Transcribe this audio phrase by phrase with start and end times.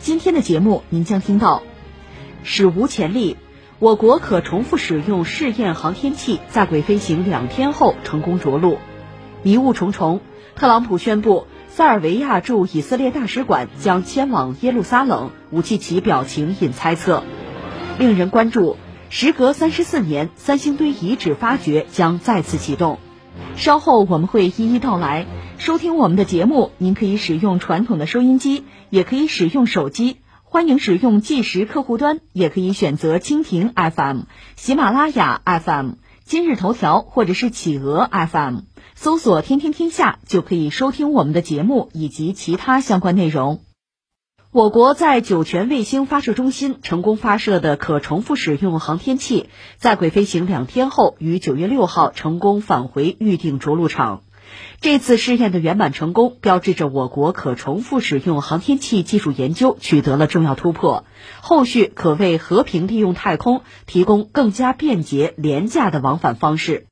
[0.00, 1.62] 今天的节目您将听到：
[2.44, 3.36] 史无前例，
[3.78, 8.78] 我国可重复使用试验航天器在轨飞行两天后成功着陆；
[9.42, 10.20] 迷雾重重，
[10.54, 17.22] 特朗普宣布塞尔维亚驻以色列大使馆将迁往耶路撒冷，武契奇表情引猜测；
[17.98, 18.76] 令人关注，
[19.10, 22.98] 时隔三十四年，三星堆遗址发掘将再次启动。
[23.56, 25.26] 稍后我们会一一道来。
[25.58, 30.18] 收听我们的节目，您可以使用传统的收音机，也可以使用手机。
[30.44, 34.20] 欢迎使用计时客户端，也可以选择蜻蜓 FM、
[34.54, 38.60] 喜马拉雅 FM、今日头条或者是企鹅 FM，
[38.94, 43.60] 搜索“天天天下”就可以收听我们的节目以及其他相关内容。
[44.52, 54.22] 我国在酒泉卫星发射中心成功发射的可重复使用航天器，在轨飞行两天后，于九月六号成功返回预定着陆场。
[54.80, 61.04] 这次试验的圆满成功，标志着我国可重复使用航天器技术研究取得了重要突破，
[61.40, 66.86] 后续可为和平利用太空提供更加便捷、廉价的往返方式。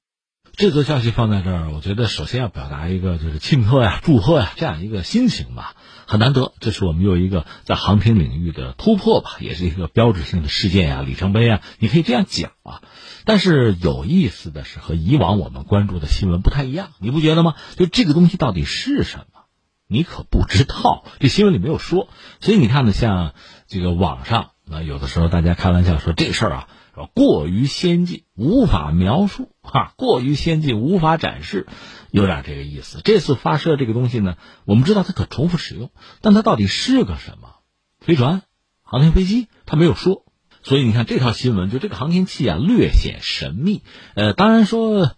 [0.57, 5.75] 这则消息放在这儿，我觉得首先要表达一个就是庆贺呀、祝贺呀这样一个心情吧，
[6.07, 12.83] 很难得，这是我们又一个在航天领域的突破吧，也是一个标志性的事件呀、里程碑啊，你可以这样讲啊。
[13.25, 17.55] 但是有意思的是，和以往我们关注的新闻不太一样，你不觉得吗？
[17.77, 19.43] 就这个东西到底是什么，
[19.89, 22.09] 你可不知道，这新闻里没有说。
[22.41, 23.34] 所以你看呢，像
[23.67, 26.69] 这个网上，那有的时候大家开玩笑说这事儿啊。
[27.12, 31.67] 过于先进，无法描述哈，过于先进，无法展示，
[32.16, 33.03] 有点这个意思。
[33.04, 35.91] 这次发射这个东西呢，我们知道它可重复使用，
[36.22, 37.56] 但它到底是个什么？
[38.00, 38.41] 飞船、
[38.82, 40.25] 航天飞机，它没有说。
[40.62, 43.82] 所以你看这条新闻，就这个航天器啊，略显神秘。
[44.15, 45.12] 呃，当然说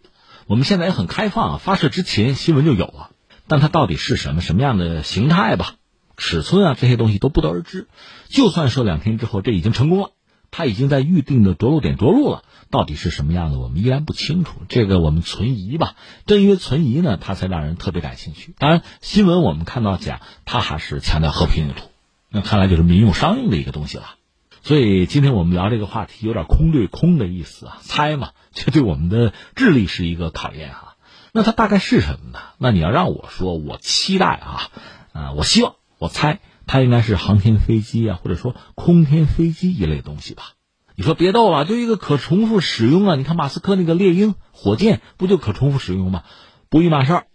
[0.48, 3.12] 我们现在也很开放啊，发射之前新闻就有了，
[3.46, 5.76] 但它到底是什么什么样的形态吧，
[6.16, 7.86] 尺寸啊这些东西都不得而知。
[8.28, 10.10] 就算说两天之后这已经成功了。
[10.50, 14.60] 他已经在预定的着陆点着陆了，到底是什么样的，我们依然不清楚。
[14.68, 15.94] 这个我们存疑吧。
[16.26, 18.54] 正因为存疑呢，他才让人特别感兴趣。
[18.58, 21.90] 当然，新闻我们看到讲，他还是强调和平用途，
[22.30, 24.14] 那看来就是民用商用的一个东西了。
[24.62, 30.96] 所以今天我们聊这个话题，有点空对空的意思啊，猜嘛，这对我们的智力是一个考验哈。
[31.32, 32.38] 那它大概是什么呢？
[32.58, 34.70] 那你要让我说，我期待啊，
[35.12, 36.40] 啊，我希望，我猜。
[36.68, 40.52] 它应该是航天飞机啊，或者说空天飞机一类东西吧？
[40.94, 43.14] 你说别逗了，就一个可重复使用啊！
[43.16, 46.24] 你看马斯克那个猎鹰火箭不就可重复使用吗？
[46.68, 47.26] 不一码事儿，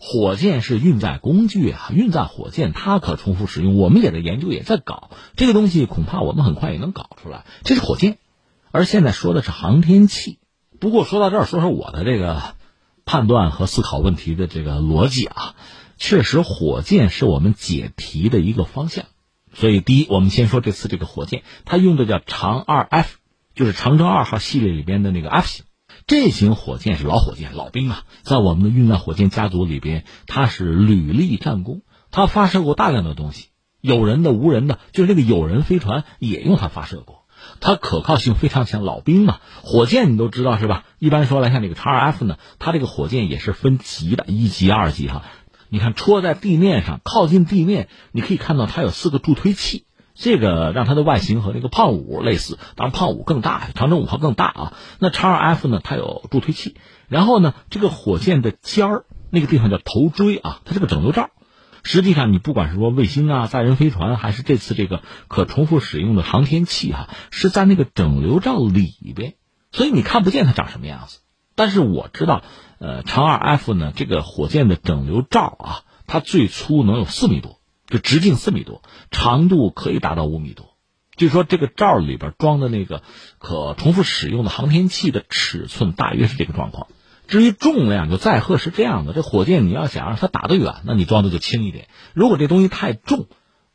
[0.00, 7.44] 火箭是运载工具啊，运载火箭它可重复使用，我们也在研究，也在搞这个东西，恐怕我们很快也能搞出来。
[7.64, 8.18] 这是火箭，
[8.70, 10.38] 而现在说的是航天器。
[10.80, 12.54] 不过说到这儿，说说我的这个
[13.04, 15.54] 判断和思考问题的这个逻辑啊。
[15.98, 19.04] 确实，火箭是我们解题的一个方向，
[19.52, 23.16] 所以第一，我们先说这次这个火箭，它用的叫长二 F，
[23.54, 25.64] 就是长征二号系列里边的那个 F 型。
[26.06, 33.48] 这型火箭是老火箭、老兵啊，在我们的运载火箭家族里边，它是屡立战功，它发射过大量的东西，
[33.80, 37.26] 有人的、无人的，就是那个有人飞船也用它发射过，
[37.60, 38.84] 它可靠性非常强。
[38.84, 40.84] 老兵嘛，火箭你都知道是吧？
[40.98, 45.24] 一般说来，像这个长二 F 呢，它这个火箭也是分级的，一级、二级哈。
[45.70, 49.84] 你看，戳在地面上，靠近地面，你可以看到它有四个助推器，
[50.14, 54.72] 这个让它的外形和那个胖五类似，当然胖五更大，长征五号更大啊。
[54.98, 56.76] 那长二 F 呢，它有助推器，
[57.08, 61.28] 然后呢，这个火箭的尖儿那个地方叫头锥啊，它是个整流罩。
[61.82, 69.34] 实际上，你不管是说卫星啊、载人飞船，还是这次这个可重复使用的航天器哈，是在那个整流罩里边，
[69.70, 71.18] 所以你看不见它长什么样子。
[71.54, 72.42] 但是我知道。
[72.78, 73.92] 呃，长二 F 呢？
[73.94, 80.76] 这个火箭的整流罩啊，它最粗能有四米多，就直径四米多，长度可以达到五米多。
[81.16, 83.02] 据说这个罩里边装的那个
[83.38, 86.86] 可重复使用的航天器的尺寸大约是这个状况。
[87.26, 93.26] 至于重量，就载荷是这样的：这火箭你要想让它打得远，那你装的就轻一点；如果这东西太重，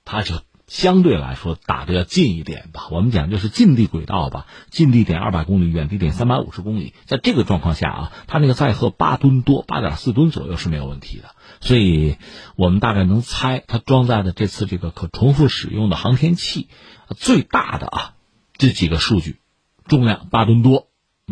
[0.05, 0.35] 它就。
[0.73, 6.95] 相对来说打的要近一点吧，我们讲就是近地轨道吧，近地点二百公里，远地点三百五十公里。
[7.05, 11.35] 在这个状况下啊，它那个载荷八吨多，八点四吨左右是没有问题的。
[11.61, 12.17] 所以
[12.55, 16.69] 我们大概能猜，它装载的这次这个可重复使用的航天器，
[17.15, 18.13] 最大的啊
[18.57, 19.37] 这几个数据，
[19.85, 20.87] 重量八吨多，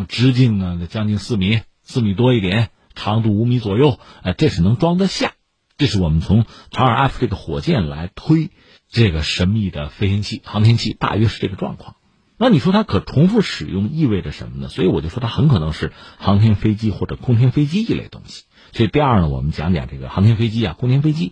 [0.07, 5.33] 直径呢将近四米，四米多一点，长度五米左右，哎，这是能装得下。
[5.77, 8.51] 这是我们从长尔 F 这个火箭来推
[8.91, 11.95] 这个神秘的飞行器、航天器，大约是这个状况。
[12.37, 14.67] 那你说它可重复使用意味着什么呢？
[14.67, 18.43] 所以我就说它很可能是航天飞机或者空天飞机一类东西。
[18.73, 21.31] 所以第二呢，我们讲讲这个航天飞机啊、空天飞机，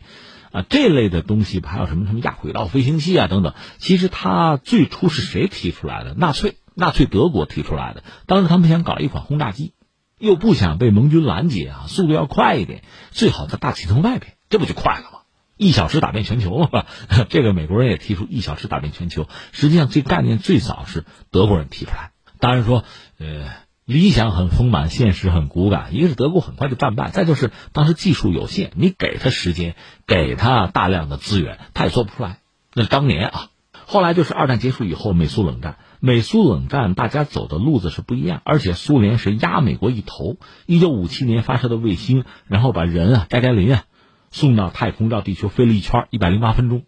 [0.52, 3.54] 啊这类的东西，还有什么什么亚轨道飞行器啊等等。
[3.78, 6.14] 其实它最初是谁提出来的？
[6.14, 8.04] 纳粹，纳粹德国提出来的。
[8.26, 9.74] 当时他们想搞一款轰炸机，
[10.18, 15.19] 又不想被盟军拦截啊，速度要快一点，最好在大气层外边，这不就快了吗？
[15.60, 16.86] 一小时打遍全球嘛，
[17.28, 19.28] 这个美国人也提出一小时打遍全球。
[19.52, 22.12] 实际上，这概念最早是德国人提出来。
[22.40, 22.86] 当然说，
[23.18, 23.46] 呃，
[23.84, 25.90] 理想很丰满，现实很骨感。
[25.94, 29.76] 一个是德国很快就战败，再就是当时技术有限，你给他时间，
[30.08, 32.40] 给他大量的资源，他也做不出来。
[32.74, 33.50] 那是当年啊。
[33.86, 35.78] 后来就是二战结束以后，美苏冷战。
[36.00, 40.38] 美苏冷战大家走的路子是不一样，而且苏联是压美国一头。
[40.66, 43.84] 一九五七年发射的卫星，然后把人啊，加加林啊。
[44.32, 46.84] 送到太空绕地球飞了一圈一百零八分钟，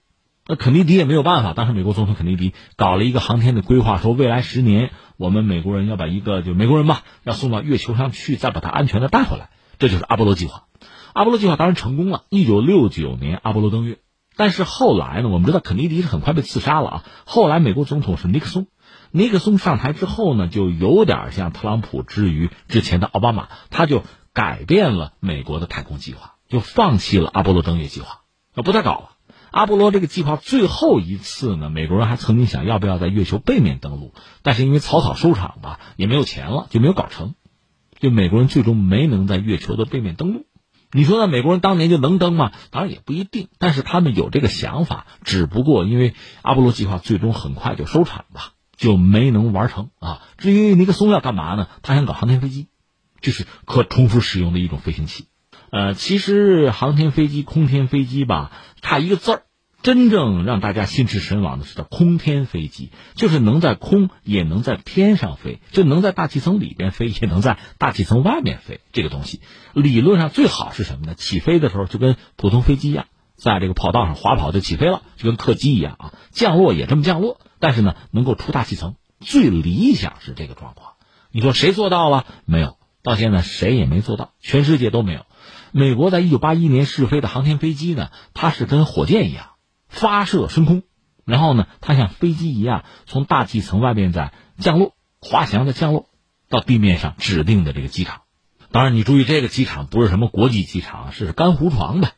[0.48, 1.54] 那肯尼迪也没有办法。
[1.54, 9.50] 当时美国总统肯尼迪搞了一个航天的规划，说未来十年我们美国人要把一个就美国人吧，要送到月球上去，再把它安全的带回来，
[9.80, 10.66] 这就是阿波罗计划。
[11.14, 14.00] 阿波罗计划当然成功了，一九六九年阿波罗登月。
[14.38, 17.04] 但是后来呢，我们知道肯尼迪是很快被刺杀了啊。
[17.26, 18.68] 后来美国总统是尼克松，
[19.12, 24.04] 尼克松上台之后呢，就有点像特朗普之于之前的奥巴马，他就
[24.34, 26.36] 改变了美国的太空计划。
[26.52, 28.22] 就放弃了阿波罗登月计划，
[28.54, 29.10] 那不再搞了。
[29.52, 34.14] 阿波罗这个计划最后一次呢，美国人还曾经想要不要在月球背面登陆，
[34.44, 37.36] 但是因为草草收场吧，也没有钱了，就没有搞成。
[38.00, 40.46] 就美国人最终没能在月球的背面登陆。
[40.92, 42.52] 你说呢美国人当年就能登吗？
[42.70, 50.22] 当然也不一定，但是他们有这个想法，只不过因为阿波罗计划最终很快就收场吧，就没能完成啊。
[50.38, 51.68] 至于尼克松要干嘛呢？
[51.82, 52.68] 他想搞航天飞机，
[53.22, 55.28] 就是可重复使用的一种飞行器。
[55.72, 58.52] 呃，其实航天飞机、空天飞机吧，
[58.82, 59.44] 差一个字儿。
[59.82, 68.80] 真正让大家心驰神往的是叫空天飞机，就是能在空也能在天上飞，就能在大气层里边飞，也能在大气层外面飞。
[68.92, 69.42] 这个东西
[69.74, 71.16] 理论上最好是什么呢？
[71.16, 76.14] 起飞的时候就跟普通飞机一样，在这个跑道上滑跑就起飞了，就跟客机一样啊。
[76.30, 78.96] 降落也这么降落，但是呢，能够出大气层。
[79.20, 80.94] 最理想是这个状况。
[81.32, 82.28] 你说谁做到了？
[82.46, 85.26] 没有，到现在谁也没做到，全世界都没有。
[85.72, 89.52] 美国在一九八一年试飞的航天飞机呢，它是跟火箭一样
[89.88, 90.84] 发射升空，
[91.26, 96.10] 然后呢，它像飞机一样从大气层外面在降落，滑翔的降落
[96.50, 98.22] 到地面上指定的这个机场。
[98.72, 102.12] 当然，你注意这个机场不是什么国际机场，是干糊床的，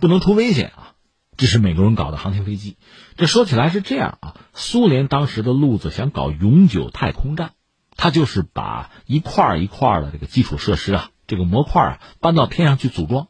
[0.00, 0.92] 不能出危险啊。
[1.36, 2.76] 这是美国人搞的航天飞机。
[3.16, 7.50] 这说起来是这样啊，苏联当时的路子想搞永久太空站，
[7.96, 11.10] 它就是把一块一块的这个基础设施啊。
[11.26, 13.28] 这个模块啊，搬到天上去组装，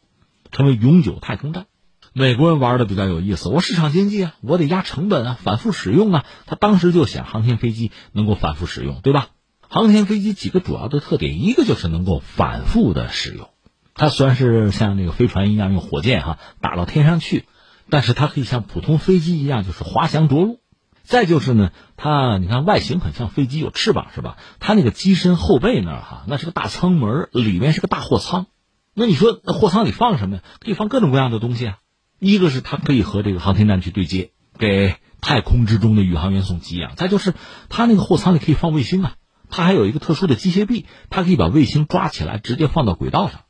[0.50, 1.66] 成为永久太空站。
[2.12, 6.24] 美国人玩的比较有意思，我市场经济啊，我得压成本啊，反复使用啊。
[6.46, 9.28] 他当时就想航天飞机能够反复使用，对吧？
[9.68, 13.50] 航天飞机几个主要的特点，一个就是能够反复的使用。
[13.94, 17.44] 它虽然是像那个飞船一样用火箭哈打到天上去，
[17.90, 20.60] 但是它可以像普通飞机一样，就是滑翔着陆。
[21.06, 24.36] 再就是呢，它你看外形很像飞机，有翅膀是吧？
[24.58, 28.46] 它那个机身后背那儿哈，那是个大舱门，里面是个大货舱。
[28.92, 30.42] 那你说货舱里放什么呀？
[30.58, 31.78] 可以放各种各样的东西啊。
[32.18, 36.96] 一个是它可以和这个航天站去对接，给太空之中的宇航员送给养。
[36.96, 37.34] 再就是
[37.68, 39.14] 它那个货舱里可以放卫星啊，
[39.48, 43.42] 它还有一个特殊的机械臂，它可以把卫星抓起来直接放到轨道上，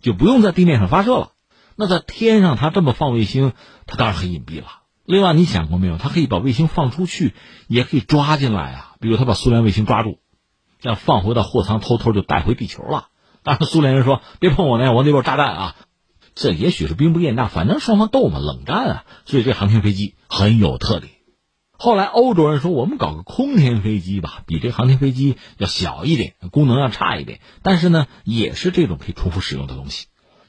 [0.00, 1.30] 就不用在地面上发射了。
[1.76, 3.52] 那在天上它这么放卫星，
[3.86, 4.66] 它当然很隐蔽了。
[5.08, 5.96] 另外，你想过没有？
[5.96, 7.32] 他可以把卫星放出去，
[7.66, 8.94] 也可以抓进来啊。
[9.00, 10.18] 比如他把苏联卫星抓住，
[10.80, 13.06] 这样放回到货舱，偷偷就带回地球了。
[13.42, 15.76] 当然，苏联人说别碰我那，我那边炸弹啊。
[16.34, 19.04] 这也许是兵不厌诈，反正双方斗嘛，冷战啊。
[19.24, 21.10] 所以这航天飞机很有特点。
[21.78, 30.08] 后来欧洲人说，我们搞个空天飞机吧，比这航天飞机要小一点，功能要差一点，但是呢，也是这种可以重复使用的东西。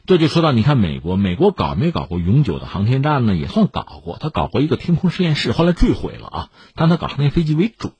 [0.10, 3.36] 这就说到，你看美国，美国搞没搞过永久的航天站呢？
[3.36, 6.50] 也算搞过，他搞过一个天空实验室，后来坠毁了啊。
[6.74, 7.92] 但他搞航天飞机为主。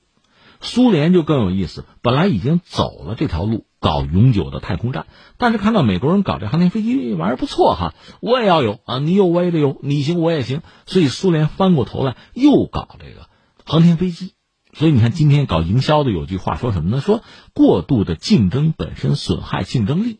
[0.60, 5.06] 苏联就更有意思，本来已经走了这条路，搞永久的太空站，
[5.38, 13.28] 但是看到美国人搞这航天飞机玩意儿不错哈，我也要有啊，你有我也得有，你行我也行，所以苏联翻过头来又搞这个
[13.64, 14.32] 航天飞机。
[14.72, 17.00] 所以你看，今天搞营销的有句话说什么呢？
[17.00, 17.22] 说
[17.54, 20.19] 过度的竞争本身损害竞争力。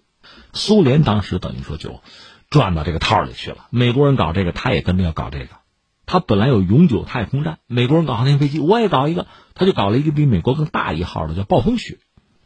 [0.53, 2.01] 苏联当时等于说就
[2.49, 3.67] 转到这个套里去了。
[3.71, 5.49] 美国人搞这个，他也跟着要搞这个。
[6.07, 11.99] 他本来有永久太空站，美国人搞航天飞机，我也搞一个，他就搞了一个比美国更大一号的，叫暴风雪。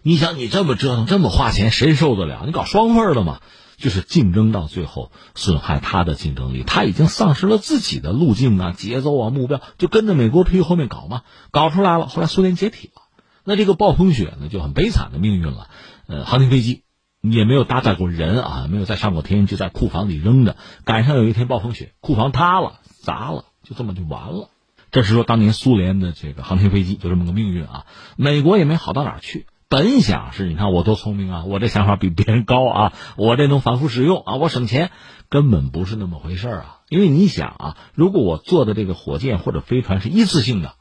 [0.03, 2.43] 你想，你这么折腾，这么花钱，谁受得了？
[2.45, 3.41] 你搞双份的嘛，
[3.79, 12.07] 就是竞争到最后损害他的竞争力，他已经丧失了自己的路径啊、节奏啊、目标，就跟着美国屁股后面搞嘛，搞出来了。
[12.07, 13.01] 后来苏联解体了，
[13.45, 15.71] 那这个暴风雪呢，就很悲惨的命运了。
[16.07, 16.84] 呃，航天飞机
[17.33, 20.57] 也没有搭载过人啊，没有再上过天，就在库房里扔着。
[20.85, 24.51] 赶上有一天暴风雪，库房塌了，砸了，就这么就完了。
[24.91, 27.87] 这是说当年苏联的这个航天飞机就这么个命运啊。
[28.17, 29.47] 美国也没好到哪儿去。
[29.69, 34.91] 本想是，你看我多聪明啊，我这想法比别人高啊，我这能反复使用啊，我省钱，
[35.31, 36.81] 根本不是那么回事啊。
[36.91, 40.75] 因为你想啊，如果我做的这个火箭或者飞船是一次性的，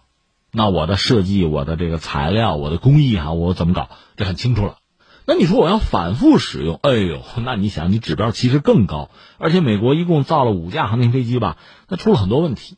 [0.52, 4.76] 那我的设计、我的这个材料、我的工艺哈，我怎么搞，这很清楚了。
[5.26, 9.10] 那你说我要反复使用，哎呦，那你想，你指标其实更高。
[9.38, 12.78] 而且美国一共造了五架航天飞机吧，那出了很多问题。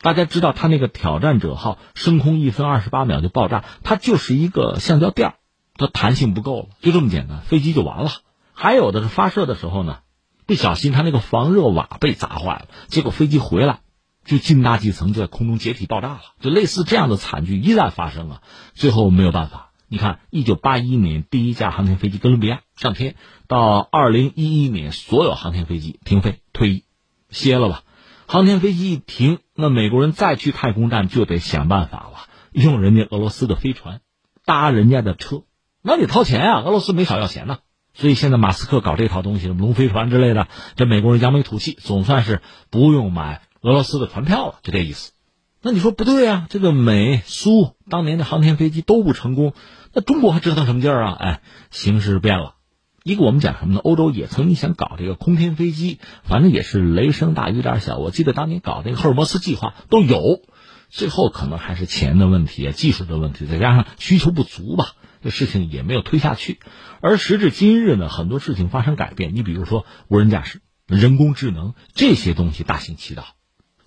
[0.00, 5.34] 大家知道，它那个挑战者号升空一分二十八秒就爆炸，它就是一个橡胶垫
[5.76, 8.10] 它弹性不够了，就这么简单，飞机就完了。
[8.52, 9.98] 还有的是发射的时候呢，
[10.46, 13.80] 不小心它那个防热瓦被砸坏了，结果飞机回来
[14.24, 16.20] 就进大气层，就在空中解体爆炸了。
[16.40, 18.42] 就类似这样的惨剧一再发生啊，
[18.74, 19.67] 最后没有办法。
[19.90, 23.14] 你看，一九八一年第一架航天飞机哥伦比亚上天，
[23.46, 26.84] 到二零一一年所有航天飞机停飞退役，
[27.30, 27.82] 歇了吧。
[28.26, 34.02] 航天飞机一停，那美国人再去太空站就得想办法了，用人家俄罗斯的飞船，
[34.44, 35.44] 搭人家的车，
[35.80, 36.60] 那得掏钱啊！
[36.60, 37.60] 俄罗斯没少要钱呢。
[37.94, 45.12] 所以现在马斯克搞这套东西，龙飞船之类的，这美国人扬眉吐气，总算是不用买俄罗斯的船票了，就这意思。
[45.60, 46.46] 那你说不对啊？
[46.50, 49.54] 这个美苏当年的航天飞机都不成功，
[49.92, 51.16] 那中国还折腾什么劲儿啊？
[51.18, 52.54] 哎，形势变了。
[53.02, 53.80] 一个我们讲什么呢？
[53.80, 57.96] 欧洲也曾经想搞这个空天飞机，反正也是雷声大雨点小。
[57.96, 60.42] 我记得当年搞那个赫尔墨斯计划都有，
[60.90, 66.60] 最后可能还是钱的问题、技术的问题，再加上需求不足吧，这事情也没有推下去。
[67.00, 69.34] 而时至今日呢，很多事情发生改变。
[69.34, 73.24] 你比如说无人驾驶、人工智能这些东西大行其道，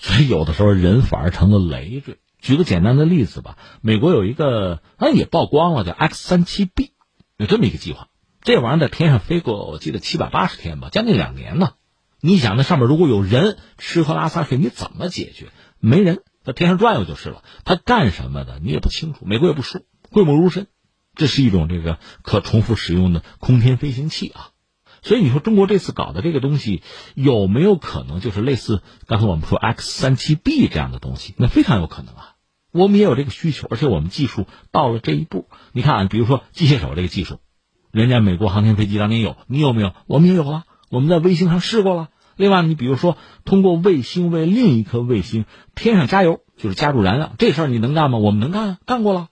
[0.01, 2.17] 所以有的时候人反而成了累赘。
[2.39, 6.93] 举个简单的例子吧，美国有一个啊也曝光了，叫 X 三七 B，
[7.37, 8.07] 有这么一个计划。
[8.41, 11.73] 这玩意儿在天上飞过，我记得七百八十天吧，将近两年呢。
[12.19, 15.49] 你想，那上面如果有人吃喝拉撒睡，你怎么解决？
[15.79, 17.43] 没人在天上转悠就是了。
[17.63, 19.25] 他干什么的，你也不清楚。
[19.25, 20.65] 美国也不说，讳莫如深。
[21.13, 24.50] 这是一种这个可重复使用的空天飞行器啊。
[25.01, 26.83] 所以你说中国这次搞的这个东西
[27.15, 31.33] 有没有可能就是类似刚才我们说 X 三七 B 这样的东西？
[31.37, 32.35] 那非常有可能啊。
[32.71, 35.47] 我们也有这个需求，而且我们技术到了这一步。
[35.73, 37.39] 你看啊，比如说机械手这个技术。
[37.91, 39.93] 人家美国航天飞机当年有，你有没有？
[40.07, 42.09] 我们也有了，我们在卫星上试过了。
[42.37, 45.43] 另外，你比如说，通过卫星为另一颗卫星
[45.75, 48.19] 添上加油，就是加入燃料，这事儿你能干吗？
[48.19, 49.27] 我们能干，干过了。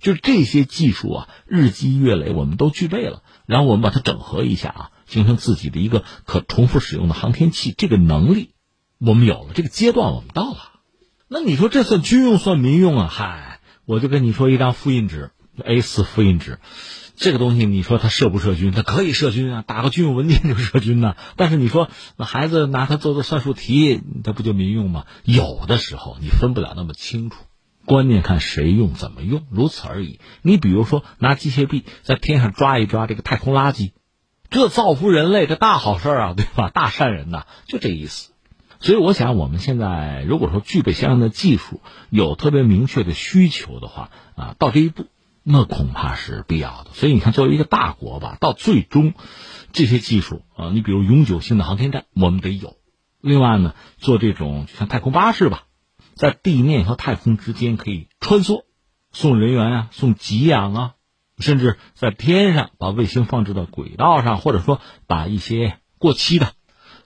[0.00, 3.22] 就是这些技术啊，日积月累，我们都具备了。
[3.44, 8.50] 然后我们把它整合一下啊，形成自己的一个可重复使用的航天器，这个能力
[8.98, 10.58] 我们有了，这个阶段我们到了。
[11.28, 13.08] 那你说这算军用算民用啊？
[13.10, 16.58] 嗨，我就跟你说一张复印纸，A4 复印纸。
[17.16, 18.70] 这个东西，你说它射不射军？
[18.70, 21.16] 它可以射军啊，打个军用文件就射军呢。
[21.36, 25.04] 但是你说那孩子拿它做做算术题，它不就民用吗？
[25.24, 27.44] 有的时候你分不了那么清楚，
[27.84, 30.20] 关键看谁用怎么用，如此而已。
[30.42, 33.90] 你比如说拿机械臂在天上抓一抓这个太空垃圾，
[34.50, 36.70] 这造福人类，这大好事啊，对吧？
[36.70, 38.32] 大善人呐，就这意思。
[38.80, 45.06] 所以我想，我们现在如果说具备相应的技术，有特别明确的需求的话啊，到这一步。
[45.50, 49.14] 那恐怕是必要的，所以你看，作为一个大国吧，到最终，
[49.72, 52.76] 这些技术啊，你比如永久性的航天站，我们得有；
[53.22, 55.62] 另外呢，做这种像太空巴士吧，
[56.14, 58.64] 在地面和太空之间可以穿梭，
[59.10, 60.94] 送人员啊，送给养啊，
[61.38, 66.52] 甚至在天上把卫星放置到轨道上，或者说把一些过期的。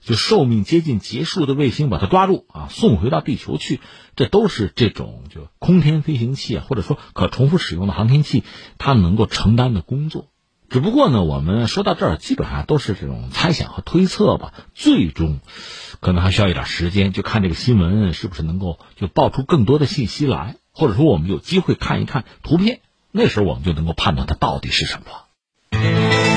[0.05, 3.79] 就寿命接近结束的卫星，把它抓住啊，送回到地球去，
[4.17, 8.43] 这都是这种就空天飞行器啊，或者说可重复使用的航天器，
[8.77, 10.27] 它能够承担的工作。
[10.67, 14.53] 只不过呢，我们说到这儿，基本上都是这种猜想和推测吧。
[14.73, 15.39] 最终，
[16.01, 22.81] 可能还需要一点时间，就看这个新闻是不是能够就爆出更多的信息来，或者说我们有机会看一看图片，
[23.15, 26.32] 那时候我们就能够判断它到底是什么。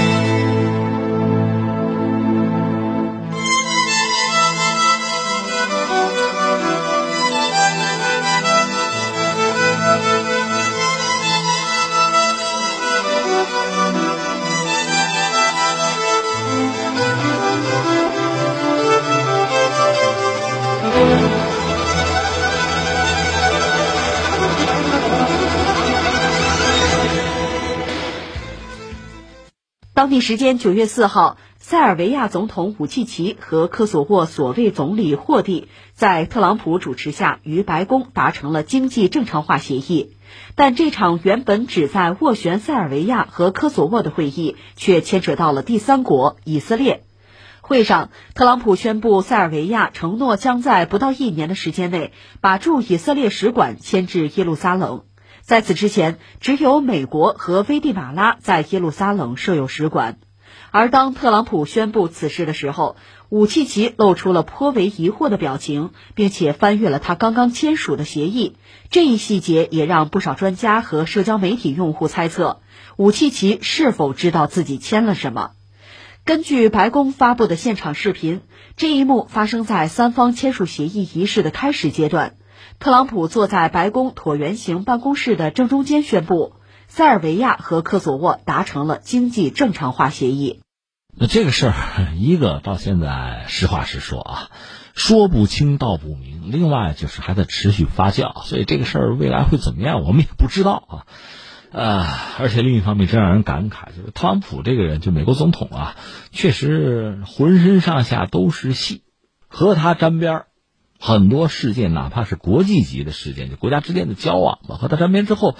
[29.96, 40.12] 当地时间九月四号，塞尔维亚总统武契奇和科索沃所谓总理霍蒂在特朗普主持下与白宫达成了经济正常化协议。
[40.54, 47.04] 但这场原本只在斡旋塞尔维亚和科索沃的会议，却牵扯到了第三国以色列。
[47.62, 52.12] 会上，特朗普宣布，塞尔维亚承诺将在不到一年的时间内
[52.42, 55.04] 把驻以色列使馆迁至耶路撒冷。
[55.46, 60.18] 在此之前，只有美国和危地马拉在耶路撒冷设有使馆。
[60.72, 62.96] 而当特朗普宣布此事的时候，
[63.28, 68.56] 武契奇露出了颇为疑惑的表情，并且翻阅了他刚刚签署的协议。
[68.90, 72.60] 这一细节也让不少专家和社交媒体用户猜测，
[72.96, 75.52] 武契奇是否知道自己签了什么。
[76.24, 78.40] 根据白宫发布的现场视频，
[78.76, 82.35] 这一幕发生在三方签署协议仪式的开始阶段。
[82.78, 86.52] 特朗普坐在白宫椭圆形办公室的正中间，宣布
[86.88, 90.60] 塞尔维亚和科索沃达成了经济正常化协议。
[91.18, 94.50] 那这个事儿，一个到现在实话实说啊，
[94.94, 101.06] 说不清道不明；另外就是还在持续发酵，所以这个事儿未来会怎么样，我们也不知道啊。
[101.72, 102.06] 呃，
[102.38, 105.96] 而且另一方面，真让人感慨，就是特朗普这个人，就美国总统啊，
[106.30, 109.02] 确实浑身上下都是戏，
[109.48, 110.46] 和他沾边儿，
[110.98, 115.56] 很多事件，哪怕是国际级的事件，就国家之间的交往嘛，和他沾边之后，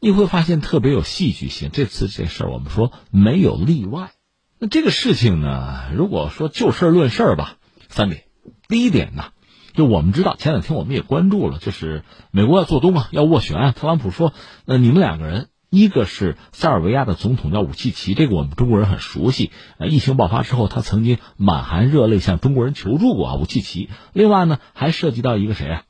[0.00, 1.70] 你会发现特别有戏剧性。
[1.72, 4.12] 这次这事儿，我们说没有例外。
[4.58, 7.56] 那这个事情呢，如果说就事论事吧，
[7.88, 8.24] 三点。
[8.68, 9.26] 第一点呢，
[9.74, 13.72] 就我们知道，前两天我们也关注了，就是美国要做东啊，要斡旋。
[13.74, 14.32] 特朗普说，
[14.64, 15.48] 那你们两个人。
[15.70, 19.50] 一个是塞尔维亚的总统叫武契奇，这个我们中国人很熟悉。
[19.76, 23.34] 呃，疫情爆发之后，他曾经满含热泪向中国人求助过啊。
[23.34, 25.84] 武契奇，另外呢，还涉及到一个谁啊？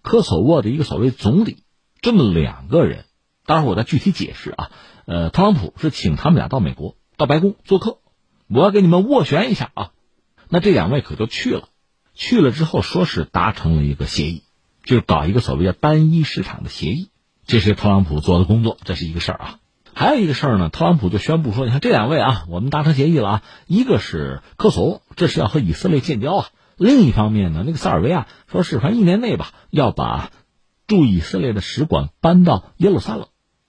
[0.00, 1.64] 科索沃的一个所谓总理，
[2.00, 3.04] 这么两个人。
[3.44, 4.70] 待会儿我再具体解释啊。
[5.04, 7.98] 呃，特朗普是请他们俩到美国，到白宫做客，
[8.48, 9.90] 我要给你们斡旋一下啊。
[10.48, 11.68] 那这两位可就去了，
[12.14, 14.42] 去了之后说是达成了一个协议，
[14.84, 17.10] 就是搞一个所谓的单一市场的协议。
[17.48, 19.58] 这是特朗普做的工作，这是一个事儿啊。
[19.94, 23.42] 还有一个事儿呢，特朗普就宣布说：“你看这两位啊，我们达成协议了啊。
[23.66, 30.30] 一个是科索沃，这是要和以色列建交啊；另一方面呢，那个塞尔维亚说是反正一年内吧，要把
[30.86, 33.28] 驻以色列的使馆搬到耶路撒冷。”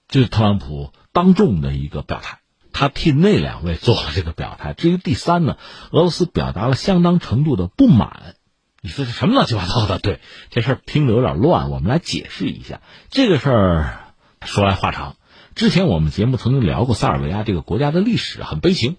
[0.09, 2.39] 这是特朗普当众的一个表态，
[2.73, 4.73] 他替那两位做了这个表态。
[4.73, 5.55] 至于第三呢，
[5.91, 8.35] 俄罗斯表达了相当程度的不满。
[8.81, 9.99] 你说这什么乱七八糟的？
[9.99, 12.79] 对，这事儿听着有点乱，我们来解释一下。
[13.09, 14.13] 这个事儿
[14.45, 15.17] 说来话长，
[15.53, 18.95] 之前我们节目曾经聊过塞尔维亚这个国家的历史，很悲情。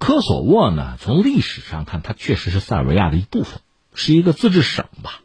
[0.00, 3.60] 科索沃呢，从历史上看，它确实是塞尔维亚的一部分，
[3.94, 5.20] 是一个自治省吧。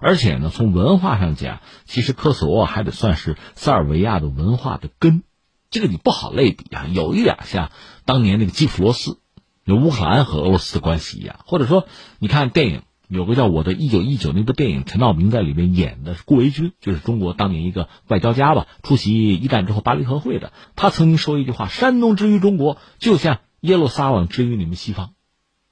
[0.00, 5.22] 而且呢，从文化上讲，其实科索沃还得算是塞尔维亚的文化的根。
[5.68, 7.70] 这个你不好类比啊，有一点像
[8.06, 9.18] 当年那个基辅罗斯，
[9.64, 11.86] 有乌克兰和俄罗斯的关系一样，或者说
[12.18, 12.80] 你看电影。
[13.10, 18.68] 有个叫《我的一九一九》那部电影，陈道明在里面演的是顾维钧，就是中国当年一个外交家吧。
[18.84, 25.10] 出席一战之后巴黎和会的，他曾经说一句话：“山东之于中国，就像耶路撒冷之于你们西方。”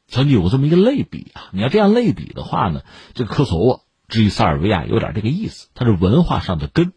[0.08, 1.50] 曾经有过这么一个类比啊。
[1.52, 2.80] 你要这样类比的话呢，
[3.14, 6.92] 这个科索沃之于塞尔维亚有点这个意思，它是文化上的根。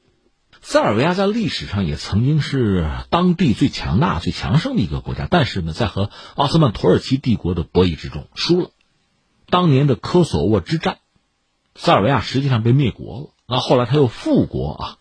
[0.60, 8.72] 塞尔维亚在历史上也曾经是当地最强大、最强盛的一个国家，但是呢，在和奥斯曼土耳其帝国的博弈之中输了。
[9.52, 10.98] 当年的科索沃之战，
[11.76, 13.28] 塞尔维亚实际上被灭国了。
[13.48, 14.98] 那后来他又复国啊。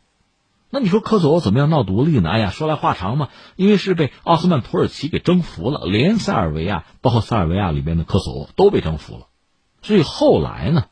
[0.68, 2.30] 那你说科索沃怎么样闹独立呢？
[2.30, 3.28] 哎呀，说来话长嘛。
[3.56, 9.26] 因为是被奥斯曼土耳其给征服了，连塞尔维亚，包括塞尔维亚里边的科索沃都被征服了。
[9.82, 10.84] 所以后来呢，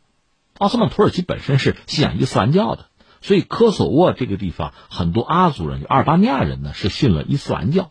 [0.59, 2.87] 奥斯曼土耳其本身是信仰伊斯兰教的，
[3.21, 7.91] 所以科索沃这个地方很多阿族人、阿尔巴尼亚人呢是信了伊斯兰教，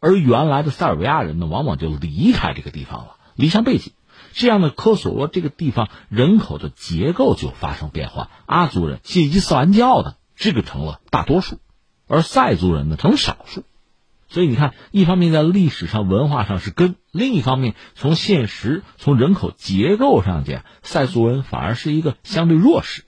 [0.00, 3.92] 而原来的塞尔维亚人呢，往往就离开这个地方了，离乡背井。
[4.36, 11.58] 这样的科索沃这个地方人口的结构就发生变化，阿族人信伊斯兰教的这个成了大多数，
[12.06, 13.64] 而塞族人呢成了少数。
[14.28, 23.04] 所以你看，一方面在历史上、文化上是根，另一方面从现实、从人口结构上讲，塞族人反而是一个相对弱势。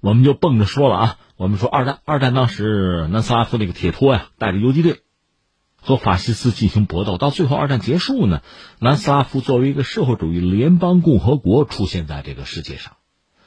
[0.00, 5.02] 我们就蹦着说了啊，我们说二战，二战当时南斯拉夫那个铁托呀，带着游击队。
[5.86, 8.42] 和法西斯进行搏斗，到最后二战结束呢，
[8.80, 12.94] 南斯拉夫作为一个社会主义联邦共和国出现在这个世界上，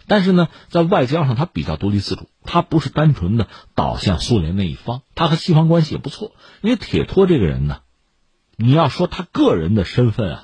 [0.07, 6.31] 但是呢，在外交上它比较独立自主，它不是单纯的倒向苏联那一方，它和西方关系也不错。
[6.61, 7.79] 因为铁托这个人呢，
[8.55, 10.43] 你要说他个人的身份啊，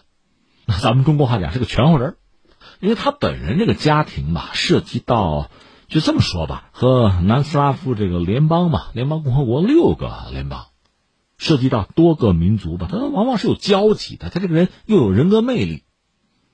[0.66, 2.18] 那咱们中国话讲是个全乎人，
[2.82, 5.50] 因为他本人这个家庭吧，涉及到
[5.88, 10.66] 就这么说吧，和南斯拉夫这个联邦嘛，联邦共和国六个联邦。
[11.38, 14.30] 涉及到多个民族吧，他往往是有交集的。
[14.30, 15.84] 他这个人又有人格魅力，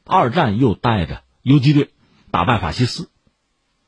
[0.05, 1.89] 二战又带着游击队
[2.31, 3.09] 打败法西斯，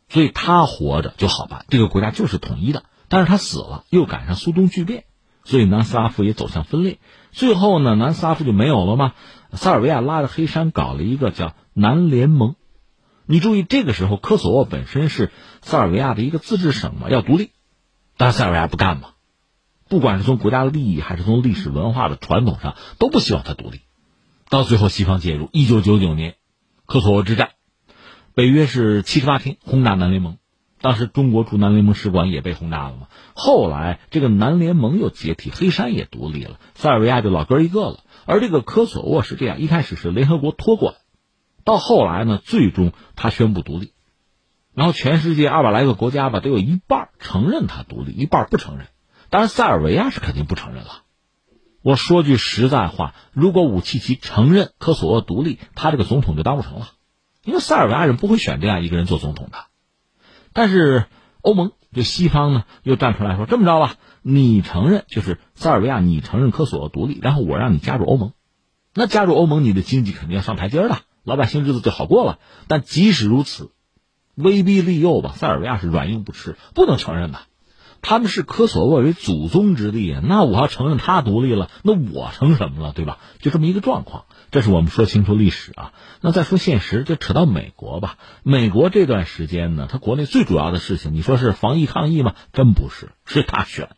[0.10, 2.84] 所以他活着就好办，这个国家就是统一的。
[3.10, 5.06] 但是他死了，又赶上苏东剧变，
[5.44, 7.00] 所以南斯拉夫也走向分裂。
[7.32, 9.14] 最后呢，南斯拉夫就没有了吗？
[9.52, 12.56] 塞尔维亚拉着黑山搞了一个叫南联盟。
[13.26, 17.52] 你注意，这个时候科索沃本身是塞尔维亚的一个自治省嘛，要独立，
[18.18, 19.10] 但是塞尔维亚不干嘛。
[19.94, 23.82] 不管是从国家的利益，还是从历史文化的传统上，都不希望它独立。
[24.50, 25.50] 到最后，西方介入。
[25.54, 26.34] 一九九九年，
[26.88, 27.52] 科索沃之战，
[28.34, 30.40] 北约是七十八天轰炸南联盟，
[30.82, 33.08] 当时中国驻南联盟使馆也被轰炸了嘛。
[33.36, 38.00] 后来这个南联盟又解体，黑山也独立了，塞尔维亚就老哥一个了。
[38.26, 40.96] 而这个科索沃是这样，一开始是联合国托管。
[41.64, 43.92] 到后来呢，最终他宣布独立，
[44.74, 48.88] 然后全世界二百来个国家吧，得有一半承认他独立，一半不承认。
[49.34, 51.02] 当然，塞尔维亚是肯定不承认了。
[51.82, 56.90] 我说句实在话，如果武契奇承认科索沃独立，他这个总统就当不成了，
[57.44, 59.58] 因为塞尔维亚人不会选这样一个人做总统的。
[60.54, 61.08] 但是
[61.42, 68.34] 欧盟就西方呢，又站出来说：这么着吧，你承认就是塞尔维亚，你承认科索沃独立，然后我让你加入欧盟。
[68.94, 71.00] 那加入欧盟，你的经济肯定要上台阶的。
[71.24, 73.72] 老百姓日子就好过了，但即使如此，
[74.36, 77.40] 威逼利诱吧，塞尔维亚是软硬不吃，不能承认的。
[78.04, 83.18] 他们是科索沃为祖宗之地，那我要承认他独立了，那我成什么了，对吧？
[83.40, 84.26] 就这么一个状况。
[84.52, 85.94] 这是我们说清楚历史啊。
[86.22, 88.18] 那再说现实，就扯到美国吧。
[88.44, 92.36] 美国这段时间呢，他国内最主要的事情，你说是防疫抗疫吗？
[92.52, 93.90] 真不是，是大选。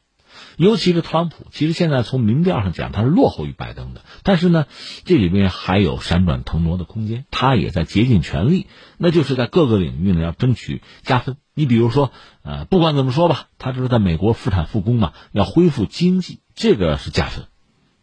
[0.58, 4.02] 尤其是特朗普，其实现在从民调上讲，他是落后于拜登的。
[4.24, 4.66] 但是呢，
[5.04, 11.38] 这里面还有闪转腾挪的空间，他也在竭尽全力，那就是在各个领域呢要争取加分。
[11.54, 12.12] 你比如说，
[12.44, 17.46] 呃，不管怎么说吧，他就是在美国复产复工嘛，要恢复经济，这个是加分。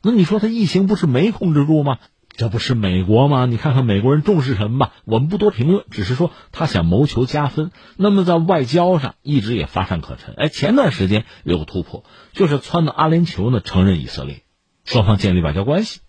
[0.03, 1.99] 那你说他疫情不是没控制住吗？
[2.35, 3.45] 这不是美国吗？
[3.45, 4.93] 你看看美国人重视什么吧。
[5.05, 7.71] 我们不多评论，只是说他想谋求加分。
[7.97, 10.35] 那么在外交上一直也乏善可陈。
[10.37, 14.45] 哎，前段时间有个突破，就是撺掇阿联酋呢承认以色列，
[14.85, 16.01] 双方建立外交关系。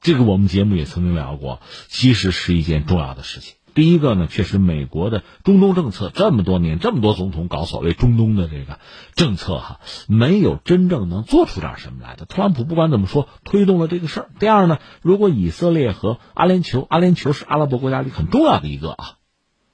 [0.00, 3.54] 这个我们节目也曾经聊过，其实是一件重要的事情。
[3.74, 8.78] 第一个呢，确实美国的中东政策这么多年，这么多总统搞所谓中东的这个
[9.16, 12.24] 政策哈，没有真正能做出点什么来的。
[12.24, 14.30] 特朗普不管怎么说，推动了这个事儿。
[14.38, 19.16] 第二呢，如果以色列和阿联酋，阿联酋是阿拉伯国家里很重要的一个啊，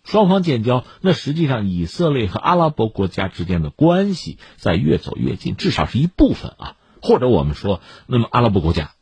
[0.02, 6.76] 双方建交，那实际上以色列和阿拉伯国家之间的关系在越走越近，至少是一部分啊。
[7.02, 8.92] 或者我们说，那么阿拉伯国家，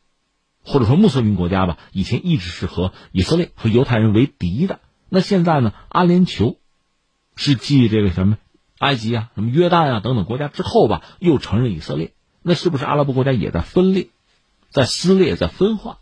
[0.65, 4.81] 或者说穆斯林国家吧，以前一直是和以色列和犹太人为敌的。
[5.09, 5.73] 那现在呢？
[5.89, 6.57] 阿联酋
[7.35, 8.39] 是继这个什么
[8.79, 12.13] 埃及啊、什么约旦啊等等国家之后吧，又承认以色列。
[12.43, 14.09] 那是不是阿拉伯国家也在分裂、
[14.71, 15.99] 在撕裂、在分化？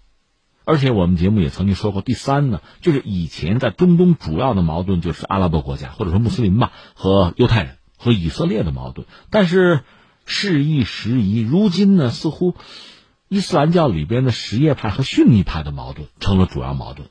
[0.64, 9.06] 而且我们节目也曾经说过，第三呢，就是以前在中东主要的矛盾就是阿拉伯国家或者说穆斯林吧和犹太人和以色列的矛盾。
[9.30, 9.84] 但是
[10.24, 12.56] 事易时移，如今呢，似乎
[13.28, 17.08] 伊斯兰教里边的什叶派和逊尼派的矛盾成了主要矛盾。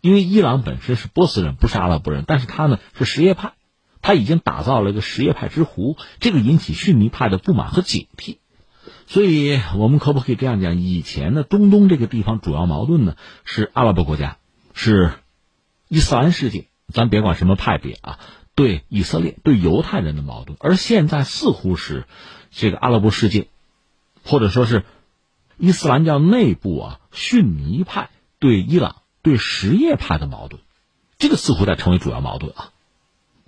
[0.00, 3.52] 因为伊朗本身是波斯人，不是阿拉伯人，但是他呢是什叶派，
[4.00, 8.38] 他已经打造了一个什叶派之湖，这个引起逊尼派的不满和警惕，
[9.06, 10.78] 所以我们可不可以这样讲？
[10.78, 14.38] 以前的，中东这个地方主要矛盾呢是阿拉伯国家，
[14.72, 15.12] 是
[15.88, 18.18] 伊斯兰世界，咱别管什么派别啊，
[18.54, 22.06] 对以色列、对犹太人的矛盾，而现在似乎是
[22.50, 23.48] 这个阿拉伯世界，
[24.24, 24.84] 或者说是
[25.58, 28.08] 伊斯兰教内部啊逊尼派
[28.38, 28.96] 对伊朗。
[29.22, 30.60] 对什叶派的矛盾，
[31.18, 32.72] 这个似乎在成为主要矛盾啊。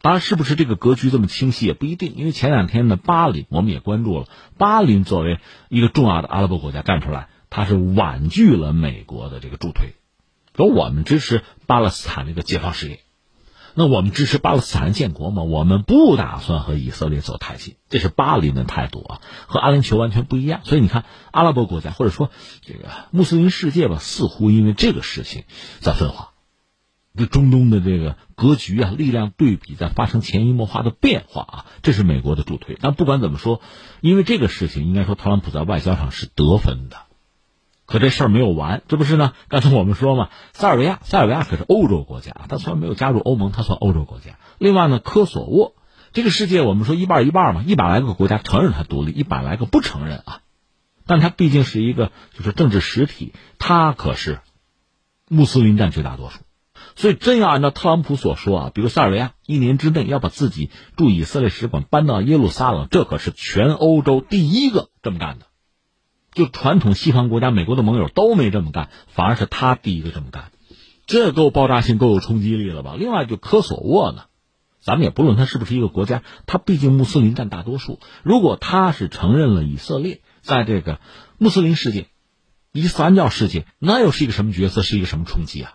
[0.01, 2.15] 当然，是不是这个格局这么清晰也不一定。
[2.17, 4.27] 因为前两天呢，巴林我们也关注了，
[4.59, 9.95] 巴林作为一个重要的阿拉伯国家站出来，他是婉拒了美国的这个助推，
[10.57, 13.01] 说我们支持巴勒斯坦这个解放事业。
[13.75, 15.43] 那我们支持巴勒斯坦建国吗？
[15.43, 20.61] 我们不打算和以色列走太近，这是巴林的态度啊，和阿联酋完全不一样。
[20.65, 22.31] 所以你看，阿拉伯国家或者说
[22.61, 25.45] 这个穆斯林世界吧，似乎因为这个事情
[25.81, 26.33] 在分化，
[27.17, 32.77] 这中东的这个格局啊，力量对比在发生潜移默化的变化啊，这是美国的助推。
[32.81, 33.61] 但不管怎么说，
[34.01, 36.97] 因为这个事情，应该说特朗普在外交上是得分的。
[37.87, 39.33] 可这事儿没有完，这不是呢？
[39.49, 44.39] 刚才我们说嘛，塞尔维亚，塞尔维亚可是欧洲国家，它虽然没有加入欧盟，它算欧洲国家。
[44.59, 45.75] 另外呢，科索沃，
[46.13, 50.41] 这个世界我们说一半一半嘛，一百来个国家承认它独立，一百来个不承认啊。
[51.07, 54.39] 但它毕竟是一个就是政治实体，它可是
[55.29, 56.39] 穆斯林占绝大多数。
[56.95, 65.47] 所以真要按照特朗普所说啊，比如塞尔维亚一年之内要把自己驻以色列使馆搬到耶路撒冷，这可是全欧洲第一个这么干的。
[66.33, 70.51] 就传统西方国家，美国的盟友都没这么干，反而是他第一个这么干，
[71.07, 72.95] 这够爆炸性、够有冲击力了吧？
[72.99, 74.25] 另外，就科索沃呢，
[74.81, 78.01] 咱们也不论他是不是一个国家，他毕竟穆斯林占大多数。
[78.23, 81.01] 如果他是承认了以色列在这个
[81.39, 82.07] 穆斯林世界、
[82.73, 84.83] 伊斯兰教世界，那又是一个什么角色？
[84.83, 85.75] 是一个什么冲击啊？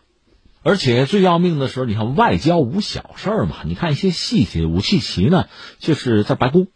[0.63, 3.57] 而且最要命的时候，你看外交无小事儿嘛？
[3.63, 5.45] 你看一些细节，武契奇呢，
[5.77, 6.67] 就是在白宫。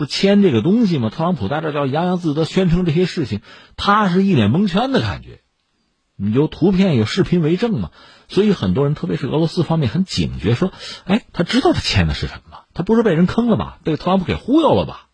[0.00, 1.10] 不签这个东西吗？
[1.10, 3.42] 特朗普在这叫洋洋自得，宣称这些事情，
[3.76, 5.42] 他是一脸蒙圈的感觉。
[6.16, 7.90] 你有图片有视频为证嘛？
[8.26, 10.72] 所以很多人，特别是俄罗斯方面很警觉，说
[11.04, 12.58] ：“哎，他知道他签的是什么吗？
[12.72, 13.78] 他不是被人坑了吧？
[13.84, 15.08] 被特朗普给忽悠了吧？”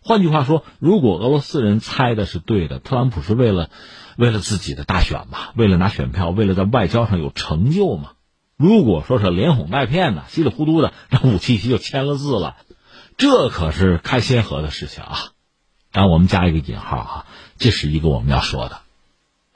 [0.00, 3.68] 换句话说，如果俄罗斯人猜的是对的，特朗普是为了
[4.16, 8.12] 为了自己的大选嘛，为了拿选票，为了在外交上有成就嘛？
[8.56, 12.56] 如果说是连哄带骗的，稀里糊涂的让武契奇就签了字了。
[13.18, 15.18] 这可是开先河的事情啊！
[15.90, 17.26] 让我们加一个引号哈，
[17.58, 18.80] 这是一个我们要说的。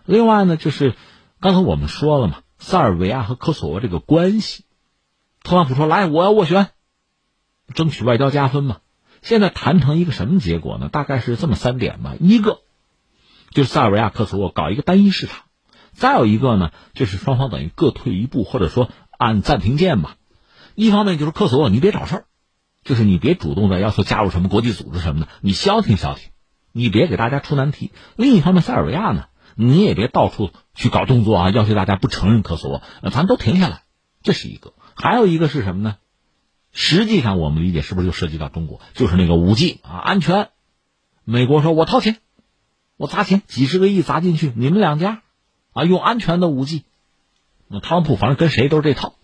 [0.05, 0.97] 另外呢，就是
[1.41, 4.65] 刚才我们说了嘛，塞尔维亚和科索沃这个关系，
[5.45, 6.71] 特朗普说来我要斡旋，
[7.73, 8.79] 争取外交加分嘛。
[9.23, 10.89] 现在谈成一个什么结果呢？
[10.89, 12.63] 大概是这么三点吧：一个
[13.53, 15.45] 就是塞尔维亚、科索沃搞一个单一市场；
[15.93, 20.17] 再有一个呢，就是双方等于各退一步，或者说按暂停键吧。
[20.75, 22.25] 一方面就是科索沃，你别找事儿。
[22.85, 26.31] 就是你别主动的要求加入什么国际组织什么的，你消停消停，
[26.73, 27.93] 你别给大家出难题。
[28.17, 33.83] 另一方面，塞尔维亚呢，你也别到处去搞动作啊，要求大家不承认科索沃，咱都停下来。
[34.25, 35.97] 这是一个，还有一个是什么呢？
[36.73, 38.81] 实际上我们理解是不是就涉及到中国？
[38.95, 40.49] 就是那个五 G 啊，安全。
[41.25, 42.17] 美国说我掏钱，
[42.97, 45.23] 我砸钱，几十个亿砸进去，你们两家
[45.73, 46.83] 啊用安全的五 G。
[47.69, 49.15] 那特朗普反正跟谁都是这套，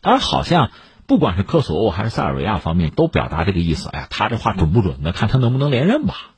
[0.00, 0.72] 当然好像。
[1.08, 3.88] 不管是科索沃还是塞尔维亚方面，都表达这个意思。
[3.88, 5.12] 哎呀，他这话准不准的？
[5.12, 6.32] 看他能不能连任吧。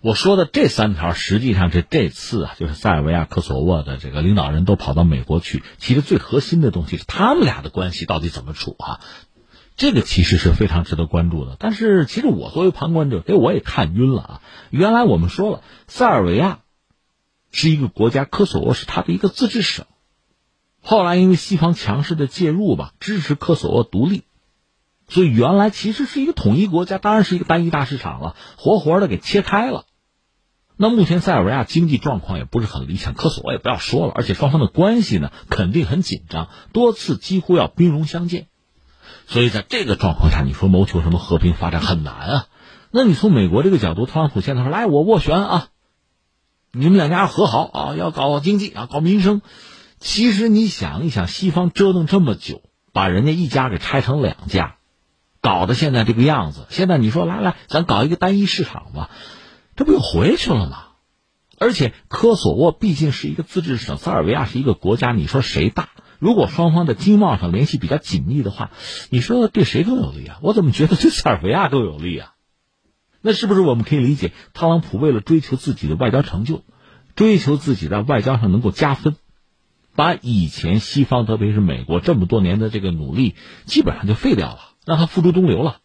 [0.00, 5.62] 我说的这三条，实际上是这次啊，就是塞尔维亚、科索沃的这个领导人都跑到美国去。
[5.78, 8.98] 其实最核心的东西是他们俩的关系到底怎么处啊？
[9.76, 11.54] 这个其实是非常值得关注的。
[11.60, 14.42] 但是，其实我作为旁观者，给我也看晕了啊。
[14.70, 16.58] 原来我们说了，塞尔维亚
[17.52, 19.86] 是一个国家，科索沃是他的一个自治省。
[20.82, 24.24] 后来因为西方强势的介入吧，支持科索沃独立，
[25.08, 29.84] 所以原来其实是一个统一国家，当然是一个单一大市场了，活活的给切开了。
[30.76, 38.46] 那目前塞尔维亚经济状况也不是很理想，科索沃也不要说了，而且双方的关系呢肯定很紧张，多次几乎要兵戎相见。
[39.26, 42.46] 所以在这个状况下，你说谋求什么和平发展很难啊？
[42.90, 45.68] 那你从美国这个角度，特朗普现在说来我斡旋啊，
[46.72, 49.42] 你们两家和好啊，要搞经济啊，搞民生。
[50.00, 52.62] 其实你想一想，西方折腾这么久，
[52.94, 54.76] 把人家一家给拆成两家，
[55.42, 56.66] 搞得现在这个样子。
[56.70, 59.10] 现在你说来来，咱搞一个单一市场吧，
[59.76, 60.84] 这不又回去了吗？
[61.58, 65.90] 而且科索沃毕竟是一个自治省，塞尔维亚是一个国家，你说谁大？
[66.18, 68.70] 如果双方的经贸上联系比较紧密的话，
[69.10, 70.38] 你说对谁更有利啊？
[70.40, 72.32] 我怎么觉得对塞尔维亚更有利啊？
[73.20, 76.64] 那是不是我们可以理解，特朗普为了追求自己的外交成就，
[77.14, 79.16] 追求自己在外交上能够加分？
[79.94, 85.78] 把以前西方，特别是美国这么多年的这个努力，基本上就废掉了，让它付诸东流了。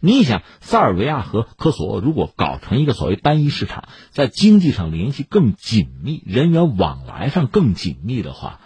[0.00, 8.60] 你想，塞尔维亚和科索沃如果搞成一个所谓单一市场，在经济上联系更紧密，人员往来上更紧密的话，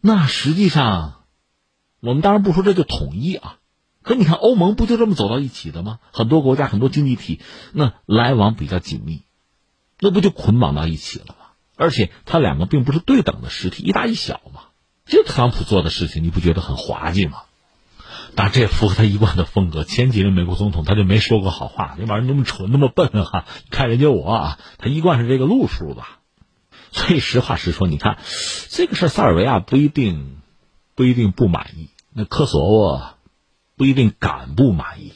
[0.00, 1.24] 那实际上，
[2.00, 3.56] 我们当然不说这就统一啊。
[4.02, 5.98] 可你看，欧盟不就这么走到一起的吗？
[6.12, 7.40] 很多国家、很多经济体，
[7.72, 9.22] 那来往比较紧密，
[9.98, 11.36] 那不就捆绑到一起了？
[11.80, 14.64] 而且他两个并不是对等的实体，一大一小嘛。
[15.06, 17.38] 就特朗普做的事情，你不觉得很滑稽吗？
[18.36, 19.82] 当然，这也符合他一贯的风格。
[19.82, 23.46] 前几任美国总统他就没说过好话，那玩意儿那么蠢，那么笨哈！
[23.70, 26.20] 看人家我啊，他一贯是这个路数吧。
[26.92, 28.18] 所以实话实说，你看
[28.68, 30.36] 这个事儿，塞尔维亚不一定
[30.94, 33.14] 不一定不满意，那科索沃
[33.76, 35.14] 不一定敢不满意。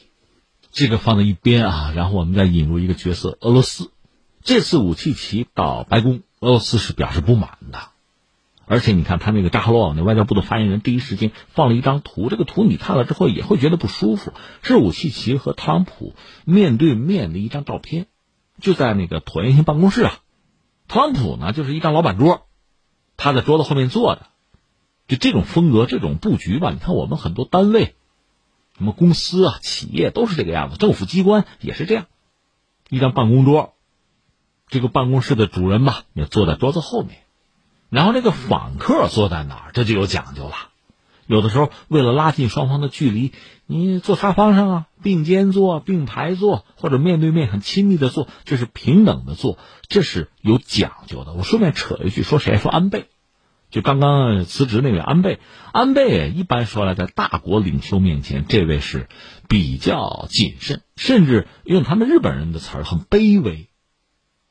[0.73, 3.91] 这个放在一边啊，然后我们再引入一个角色——俄罗斯。
[4.43, 6.23] 这次武契奇到白宫。
[6.45, 7.79] 俄罗斯是表示不满的，
[8.67, 18.09] 而且你看他那个扎哈罗瓦那外交部的发言人第一时间放了一张图，这个图你看了之后也会觉得不舒服，是武契奇和特朗普面对面的一张照片，
[18.61, 20.19] 就在那个椭圆形办公室啊，
[20.87, 22.47] 特朗普呢就是一张老板桌，
[23.17, 24.27] 他在桌子后面坐着，
[25.09, 27.95] 就这种风格、这种布局吧，你看我们很多单位、
[28.77, 32.05] 什么公司啊、企业都是这个样子，政府机关也是这样，
[32.91, 33.74] 一张办公桌。
[34.75, 37.19] 这个办公室的主人吧，也坐在桌子后面，
[37.91, 40.55] 然后这个访客坐在哪儿，这就有讲究了。
[41.27, 43.33] 有的时候为了拉近双方的距离，
[43.67, 49.57] 你坐沙发上啊，并肩坐、并排坐，或者面对面很亲密的坐，这是平等的坐，
[49.89, 51.33] 这是有讲究的。
[51.33, 52.59] 我顺便扯一句，说谁？
[52.59, 53.07] 说安倍，
[53.71, 55.39] 就刚刚辞职那位安倍。
[55.73, 59.09] 安倍一般说来，在大国领袖面前，这位是
[59.49, 63.69] 比较谨慎，甚至用他们日本人的词儿，很卑微。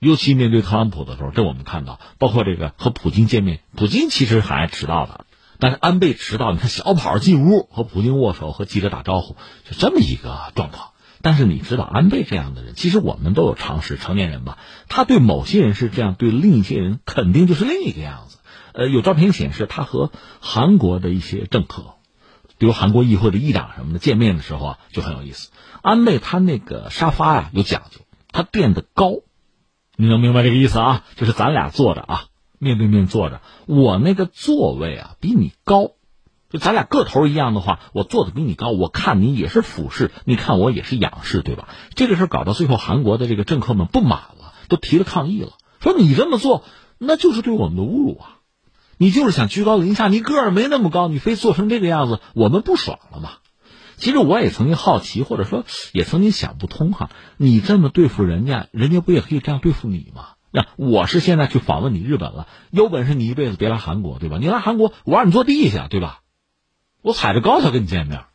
[0.03, 5.25] 尤其面对特朗普的时候，这我们看到，包括这个和普京见面，普京其实很爱迟到的。
[5.59, 10.89] 但是安倍迟到，你看小跑进屋和普京握手，和记者打招呼，就这么一个状况。
[11.21, 14.57] 但是你知道，安倍这样的人，其实我们都有常识，成年人吧，
[14.89, 18.39] 他对某些人是这样，对另一些人肯定就是另一个样子。
[18.73, 20.11] 呃，有照片显示，他和
[20.41, 21.93] 韩国的一些政客，
[22.57, 25.49] 比如韩国议会的议长什么的见面的时候啊，就很有意思。
[25.81, 28.01] 安倍他那个沙发呀有讲究，
[28.33, 29.19] 他垫的高，
[29.95, 31.03] 你能明白这个意思啊？
[31.15, 32.25] 就是咱俩坐着啊。
[32.59, 35.91] 面对面坐着，我那个座位啊比你高，
[36.49, 41.67] 就咱俩个头一样的话，我坐的比你高，我看你也是俯视，你看我也是仰视，对吧？
[41.93, 45.51] 这个事搞到最后，韩国的这个政客们不满了，都提了抗议了，
[45.81, 46.63] 说你这么做
[46.99, 48.39] 那就是对我们的侮辱啊！
[48.97, 53.31] 你就是想居高临下，你个儿没那么高，你非做成这个样子，我们不爽了嘛？
[54.03, 55.63] 其实我也曾经好奇，或者说
[55.93, 60.31] 也曾经想不通哈，你这么对付人家，人家不也可以这样对付你吗？
[60.51, 64.39] 那我是现在去访问你日本了，有本事你一辈子别来韩国，对吧？
[64.41, 66.19] 你来韩国，我让你坐地下，对吧？
[67.01, 68.25] 我踩着高跷跟你见面。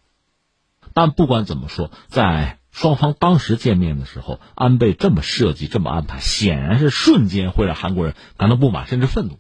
[0.95, 9.39] 但不管怎么说，在双方当时见面的时候，安倍这么设计、这么安排，显然是瞬间会让韩国人感到不满，甚至愤怒。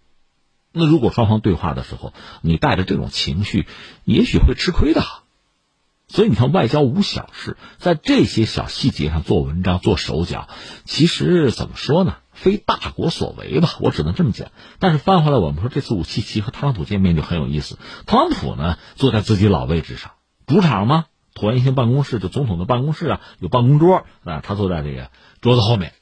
[0.73, 2.13] 那如果双方对话的时候，
[2.43, 3.67] 你带着这种情绪，
[4.05, 5.03] 也许会吃亏的。
[6.09, 10.49] 所以你看，外交无小事，在这些小细节上做文章、做手脚，
[10.85, 12.17] 其实怎么说呢？
[12.33, 14.51] 非大国所为吧，我只能这么讲。
[14.79, 17.79] 但是翻回来，我们说这次武契奇和特朗普见面就很有意思。
[18.07, 20.13] 特朗普呢坐在自己老位置上，
[20.47, 21.07] 主场吗？
[21.35, 25.93] 椭圆形办公室就总统的办公室啊，有办公桌啊，他坐在这个桌子后面，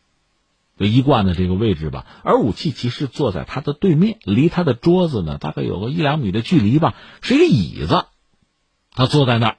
[0.78, 2.06] 就一贯的这个位置吧。
[2.22, 8.04] 而武契奇是坐在他的对面，离他的桌子呢大概有个一两米的距离吧，是一个椅子，
[8.92, 9.56] 他坐在那儿，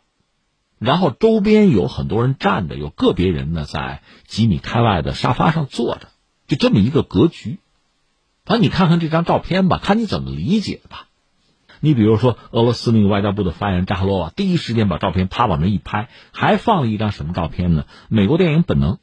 [0.80, 6.10] 然后周边有很多人站着，有个别人呢在几米开外的沙发上坐着。
[6.48, 7.60] 就这么一个格局，
[8.46, 11.08] 反正你看看这张照片吧，看你怎么理解吧。
[11.80, 17.86] 你比如说，俄罗斯那个外交部的发言人扎哈罗娃第一时间把照片啪往那一拍，还放了一张什么照片呢？
[18.08, 18.94] 美国电影《本能》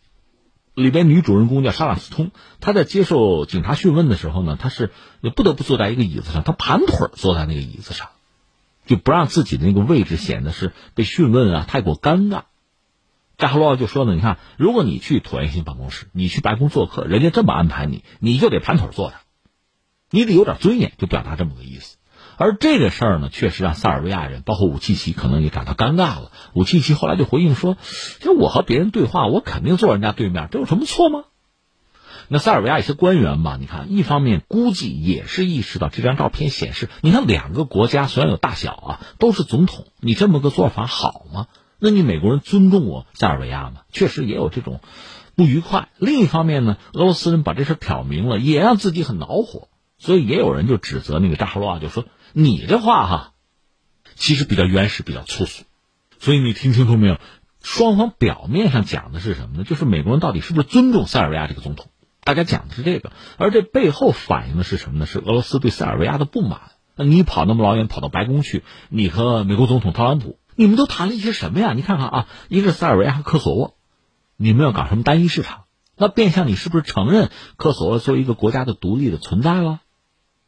[0.75, 4.91] 里边女主人公叫莎拉斯通，她在接受警察讯问的时候呢，她是
[5.37, 8.09] 不得不坐在一个椅子上，她盘腿坐在那个椅子上，
[8.87, 12.43] 就不让自己的那个位置显得是被讯问啊太过尴尬。
[13.37, 19.17] 扎哈罗娃就说呢，你看，如果你去椭圆形办公室，你去白宫做客，人家这么安排你，你就得盘腿坐着，
[20.11, 21.97] 你得有点尊严，就表达这么个意思。
[22.37, 26.31] 而这个事儿呢，确实让塞尔维亚人，包括武契奇，可能也感到尴尬了。
[26.53, 31.25] 武契奇后来就回应说：“其实我和别人对话，我肯定坐人家对面，这有什么错吗？”
[32.29, 41.47] 那塞尔维亚一些官员吧，你看，一方面估计也是意识到这张照片显示，你看两个国家虽然有大小啊，都是总统，你这么个做法好吗？
[41.79, 43.83] 那你美国人尊重我塞尔维亚吗？
[43.93, 44.81] 确实也有这种
[45.35, 45.89] 不愉快。
[45.99, 49.69] 另一方面呢，俄罗斯人把这事挑明了，也让自己很恼火。
[49.99, 53.33] 所以也有人就指责那个扎哈罗娃，就说你这话哈，
[54.15, 55.65] 其实比较原始，比较粗俗。
[56.19, 57.19] 所以你听清楚没有？
[57.63, 59.65] 双方表面上讲的是什么呢？
[59.65, 61.87] 就是美国人到底是不是尊重塞尔维亚这个总统？
[62.25, 65.07] 大家讲的是这个，而这背后反映的是什么呢？
[65.07, 66.73] 是俄罗斯对塞尔维亚的不满。
[66.97, 70.39] 那你跑那么老远跑到白宫去，你和美国总统特朗普。
[70.57, 71.73] 你们都谈了一些什么呀？
[71.75, 73.75] 你看看啊，一个是塞尔维亚和科索沃，
[74.37, 75.65] 你们要搞什么单一市场？
[75.97, 79.81] 那变相你是不是承认科索沃作为一个国家的独立的存在了？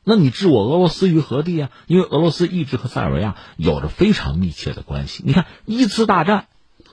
[0.05, 1.71] 那你置我俄罗斯于何地啊？
[1.89, 5.25] 因为俄罗斯一直和塞尔维亚有着非常密切的关系。
[5.27, 6.47] 你看一次大战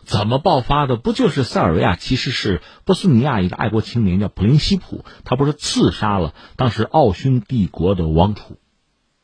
[0.06, 0.95] 怎么爆发的？
[0.95, 8.58] 不就是塞尔维亚其实是波斯尼亚一个爱国青年叫普林西普，他不是刺杀了当时奥匈帝国的王储，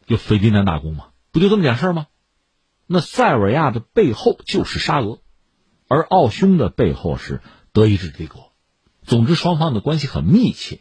[0.08, 1.08] 就斐迪南大公吗？
[1.32, 2.08] 不就这么点事儿吗？
[2.88, 5.20] 那塞尔维亚的背后就是沙俄，
[5.88, 8.52] 而奥匈的背后是德意志帝国。
[9.04, 10.80] 总之，双方的关系很密切，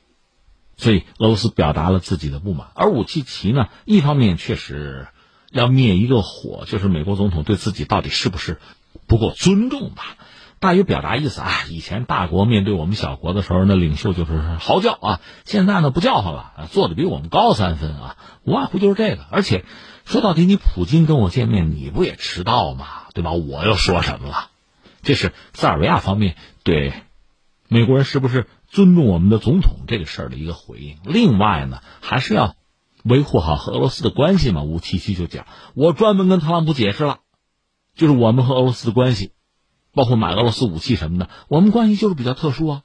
[0.77, 2.69] 所以俄罗斯表达了自己的不满。
[2.75, 5.09] 而武契奇呢，一方面确实
[5.51, 8.59] 要灭一个火，就是美国总统对自己到底是不是
[9.07, 10.17] 不够尊重吧？
[10.61, 19.65] 大约表达意思啊，以前大国面对我们小国的时候，那领袖就是嚎叫啊，现在呢不叫唤了，做的比我们高三分啊，无外乎就是这个，而且。
[20.05, 22.87] 说到底，你普京跟我见面，你不也迟到吗？
[23.13, 23.33] 对吧？
[23.33, 24.49] 我又说什么了？
[25.03, 26.95] 这是塞尔维亚方面对
[27.69, 30.97] 美国人是不是尊重我们的总统这个事儿的一个回应。
[31.05, 32.55] 另外呢，还是要
[33.05, 34.63] 维护好和俄罗斯的关系嘛。
[34.63, 37.19] 五七七就讲，我专门跟特朗普解释了，
[37.99, 39.33] 就是我们和俄罗斯的关系，
[39.93, 42.83] 包括买俄罗斯武器什么的，我们关系就是比较特殊啊。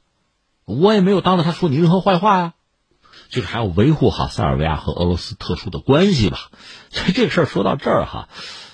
[0.66, 2.53] 我也没有当着他说你任何坏话呀，
[3.30, 6.49] 就是还要维护好塞尔维亚和俄罗斯特殊的关系吧。
[6.89, 8.30] 所以这事儿说到这儿哈，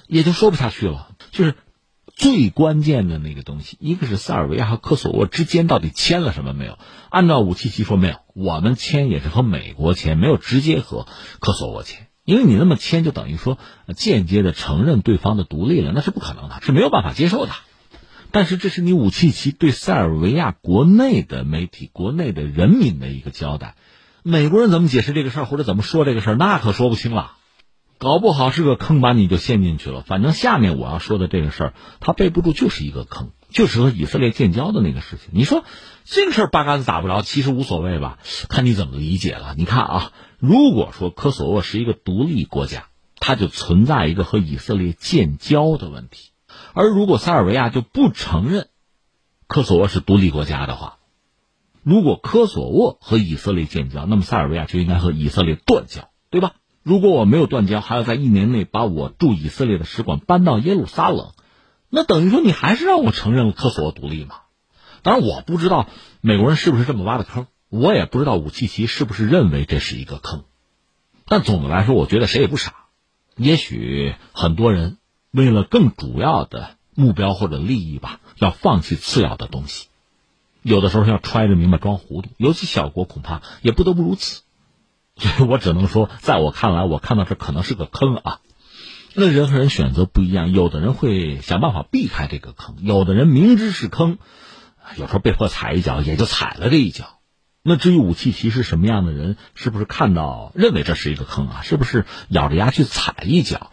[0.07, 1.09] 也就说不下去了。
[1.31, 1.55] 就是
[2.15, 6.77] 最关键的那个东西，一个是塞尔维亚和科索沃之间到底签了什么没有？
[7.09, 11.07] 按照武契奇说没有，我们签也是和美国签，没有直接和
[11.39, 13.57] 科索沃签，因为你那么签就等于说
[13.95, 17.51] 间接的承认对方的独立了，那是不可能的，是没有办法接受的。
[18.29, 23.73] 但是这是你武契奇对塞尔维亚国内的媒体、国内的人民的一个交代。
[24.21, 27.31] 美国人怎么解释这个事儿，或者怎么说这个事儿，那可说不清了。
[27.97, 30.03] 搞不好是个坑，把你就陷进去了。
[30.03, 35.29] 反正下面我要说的这个事儿，它背不住就是一个坑，就是和以色列建交的那个事情。
[35.31, 35.63] 你说
[36.05, 38.19] 这个事儿八竿子打不着，其实无所谓吧？
[38.47, 39.55] 看你怎么理解了。
[39.57, 42.87] 你看啊，如果说科索沃是一个独立国家，
[43.19, 46.31] 它就存在一个和以色列建交的问题。
[46.73, 48.67] 而如果塞尔维亚就不承认
[49.47, 50.97] 科索沃是独立国家的话，
[51.83, 56.53] 如果科索沃和以色列建交，那么塞尔维亚就应该和以色列断交，对吧？
[56.81, 61.31] 如果我没有断交，还要在一年内把我驻以色列的使馆搬到耶路撒冷，
[61.89, 64.35] 那等于说你还是让我承认科索沃独立嘛？
[65.03, 65.87] 当然，我不知道
[66.21, 70.43] 美国人是不是这么挖的坑，我也不知道武契奇是不是认为这是一个坑。
[71.25, 72.73] 但总的来说，我觉得谁也不傻。
[73.35, 74.97] 也许很多人。
[75.31, 79.85] 为了更主要的目标或者利益吧，要放弃次要的东西，
[80.63, 84.41] 有的时候要揣着明白装糊涂，尤其小国恐怕也不得不如此。
[85.17, 88.39] 所以我只能说，在我看来，我看到这可能是个坑啊。
[89.19, 94.17] 那人和人选择不一样，有的人会想办法避开这个坑，有的人明知是坑，
[94.95, 97.19] 有时候被迫踩一脚，也就踩了这一脚。
[97.61, 101.61] 那至于武器其是什么样的人，是不是看到认为这是一个坑啊？
[101.63, 103.71] 是不是咬着牙去踩一脚？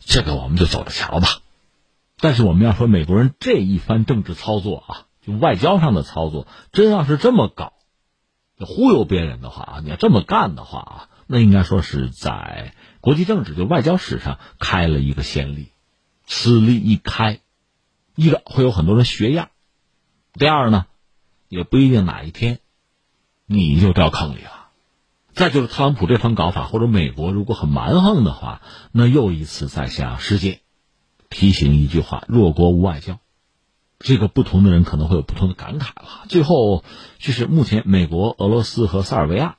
[0.00, 1.28] 这个我们就走着瞧吧，
[2.18, 4.90] 但是我们要说美国人这一番政治操作啊，
[5.24, 7.74] 就外交上的操作，真要是这么搞，
[8.58, 15.68] 忽悠别人的话啊，你要这么干的话啊，那应该说是在国际政治就外交史上开了一个先例。
[16.26, 17.40] 此例一开，
[18.14, 19.48] 一个会有很多人学样，
[20.32, 20.86] 第二呢，
[21.48, 22.60] 也不一定哪一天
[23.46, 24.68] 你就掉坑里了。
[25.32, 30.60] 再就是特朗普这番搞法，或者美国如果很蛮横的话，那又一次在向世界
[31.30, 33.18] 提醒一句话：弱国无外交。
[33.98, 36.26] 这个不同的人可能会有不同的感慨了。
[36.28, 36.84] 最后
[37.18, 39.56] 就是目前美国、俄罗斯和塞尔维亚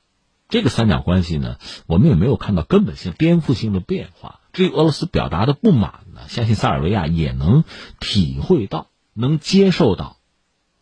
[0.52, 4.40] 这个三角关系呢，我们也没有看到根本性、颠覆性的变化。
[4.52, 7.64] 至于俄罗斯表达的不满呢，相信塞尔维亚也能
[8.00, 10.18] 体会到、能接受到，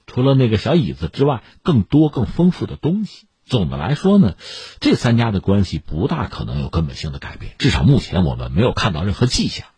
[0.08, 3.28] 除了那个小椅子之外，更多、更丰富的东西。
[3.44, 4.34] 总的来说呢，
[4.80, 9.68] 这三家的关系不大可能有根本性的改变，至少目前我们没有看到任何迹象。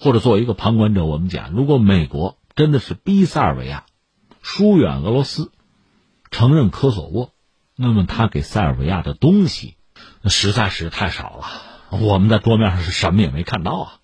[0.00, 3.86] 或者作为一个旁观者，我们讲，如果美国真的是逼塞尔维亚
[4.42, 5.52] 疏远俄罗斯，
[6.32, 7.31] 承认科索沃，
[7.76, 9.76] 那么他给塞尔维亚的东西
[10.24, 11.98] 实在是太少了。
[11.98, 14.01] 我们在桌面上是什么也没看到啊。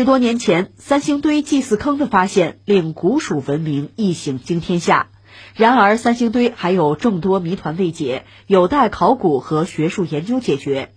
[0.00, 5.08] 十多年前，三星堆祭祀坑的发现令古蜀文明一醒惊天下。
[5.54, 10.94] 然而，三星堆还有众多谜团未解，有待考古和学术研究解决。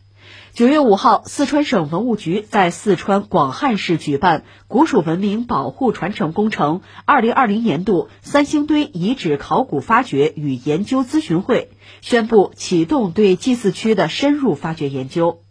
[0.54, 15.42] 九月五号，四川省文物局在四川广汉市举办古蜀文明保护传承工程二零二零年度三星堆遗址考古发掘与研究咨询会，宣布启动对祭祀区的深入发掘研究。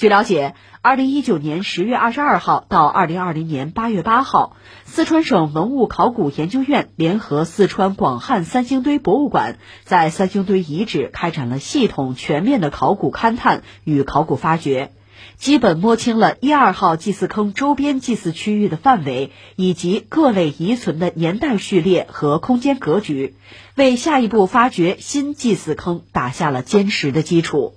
[0.00, 14.92] 据了解，二零一九年十月二十二号到二零二零年八月八号，四川省文物考古研究院联合四川广汉三星堆博物馆，在三星堆遗址开展了系统全面的考古勘探与考古发掘，
[15.36, 23.34] 基本摸清了一二号祭祀坑周边祭祀区域的范围以及各类遗存的年代序列和空间格局，
[23.74, 27.74] 为下一步发掘新祭祀坑打下了坚实的基础。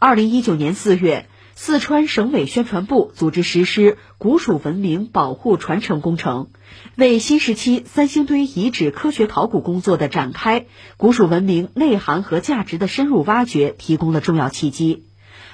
[0.00, 1.26] 二零一九年四月，
[1.60, 6.50] 四川省委宣传部组织实施古蜀文明保护传承工程，
[6.94, 15.07] 为新时期三星堆遗址科学考古工作的展开、古蜀文明内涵和价值的深入挖掘提供了重要契机。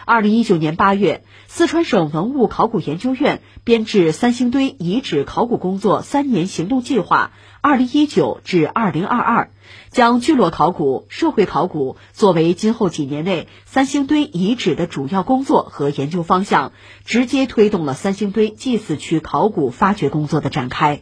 [0.06, 7.32] 二零一九年八月，四川省文物考古研究院编制三星堆遗址考古工作三年行动计划
[7.62, 9.50] （二零一九至二零二二），
[9.90, 16.72] 将聚落考古、社会考古作为今后几年内三星堆遗址的主要工作和研究方向，
[17.06, 21.00] 直接推动了三星堆祭祀区考古发掘工作的展开。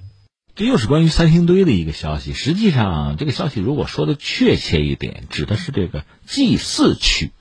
[0.54, 2.34] 这又是关于三星堆的一个消息。
[2.34, 7.32] 实际上，这个消息如果说的确切一点，指的是这个祭祀区。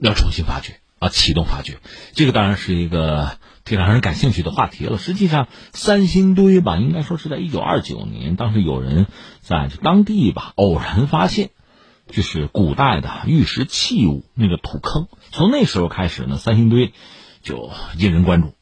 [0.00, 1.78] 要重新发掘啊，启动发掘，
[2.14, 4.98] 这个当然是一个挺让人感兴趣的话题了。
[4.98, 9.06] 实际上，三星堆吧，应该说是在一九二九年，当时有人
[9.40, 11.50] 在当地吧偶然发现，
[12.08, 15.08] 就是古代的玉石器物那个土坑。
[15.30, 16.92] 从那时候开始呢，三星堆
[17.42, 18.54] 就引人关注。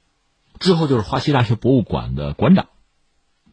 [0.61, 2.67] 之后就是华西大学博物馆的馆长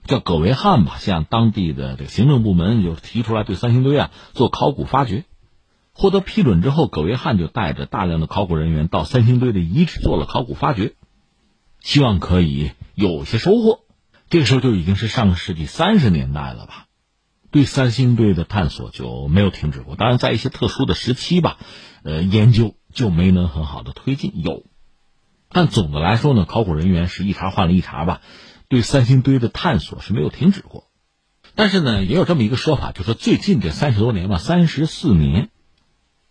[0.06, 5.24] 叫葛维汉吧，向当地的这个行政部门就提出来对三星堆啊做考古发掘。
[5.98, 10.93] 获得批准之后，葛维汉就带着大量的考古人员到三星堆的遗址做了考古发掘，
[11.80, 13.80] 希望可以有些收获。
[14.30, 16.88] 这个时候就已经是上个世纪三十年代了吧？
[17.50, 19.96] 对三星堆的探索就没有停止过。
[19.96, 21.58] 当然，在一些特殊的时期吧，
[22.04, 24.34] 呃，研究就没能很好的推进。
[24.43, 24.66] 有，
[25.48, 28.20] 但总的来说呢，考古人员是一茬换了一茬吧，
[28.68, 30.89] 对三星堆的探索是没有停止过。
[31.56, 35.52] 但是呢，也有这么一个说法，就说最近这三十多年吧，三十四年。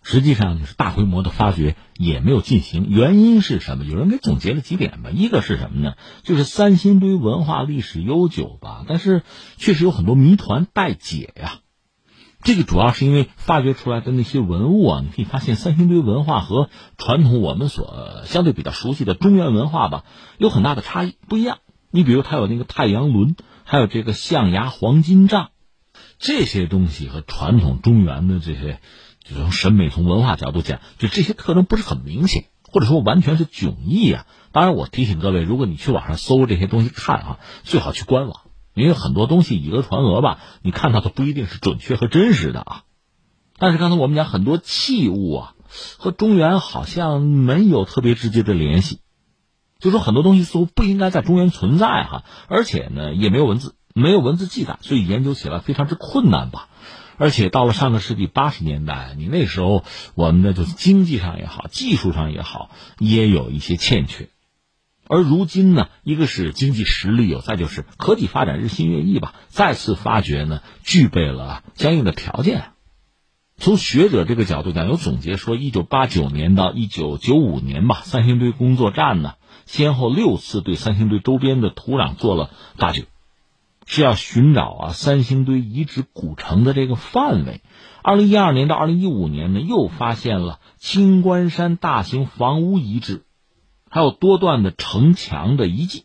[0.07, 3.85] 实际上就是大规模的发掘也没有进行，原因是什么？
[3.87, 5.09] 有人给总结了几点吧。
[5.11, 5.95] 一个是什么呢？
[6.23, 9.23] 就是三星堆文化历史悠久吧，但是
[9.57, 11.61] 确实有很多谜团待解呀。
[12.43, 20.05] 这个主要是因为发掘出来的那些文物啊，你可以发现三星堆文化和传统我们所相对比较熟悉的中原文化吧
[20.37, 21.61] 有很大的差异，不一样。
[21.91, 25.49] 你比如它有那个太阳轮，还有这个象牙黄金杖，
[26.19, 28.81] 这些东西和传统中原的这些。
[29.25, 34.27] 就从审美、从文化角度讲，就这些特征不是很明显，或者说完全是迥异啊。
[34.53, 38.43] 当然，我提醒各位，如果你去网上搜这些东西看啊，最好去官网，
[38.75, 42.83] 因为很多东西以讹传讹吧，你看到的不一定是准确和真实的啊。
[43.57, 45.55] 但是刚才我们讲很多器物啊，
[45.97, 49.01] 和中原好像没有特别直接的联系，
[49.79, 56.69] 就说很多东西似乎不应该在中原存在哈，而且呢也没有文字，没有文字记载，所以研究起来非常之困难吧。
[57.17, 59.85] 而且到了上个世纪八十年代，你那时候
[60.15, 64.29] 我们的就是经济上也好，技术上也好，也有一些欠缺。
[65.07, 72.71] 而如今呢，一个是经济实力有，再就是科技发展日新月异吧，再次发掘呢，具备了相应的条件。
[73.57, 79.35] 从学者这个角度讲，有总结说，一九八九年到一九九五年吧，三星堆工作站呢，
[79.67, 83.05] 先后六次对三星堆周边的土壤做了发掘。
[83.87, 87.61] 是要寻找啊三星堆遗址古城的这个范围。
[88.03, 93.25] 二零一二年到二零一五年呢，又发现了青关山大型房屋遗址，
[93.89, 96.05] 还有多段的城墙的遗迹。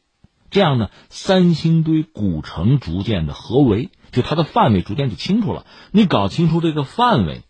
[0.49, 5.65] 这样呢，三星堆古城逐渐的合围，就它的范围逐渐就清楚了。
[5.91, 7.43] 你搞清楚这个范围，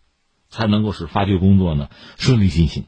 [0.48, 2.84] 才能够使发掘工作呢顺利进行，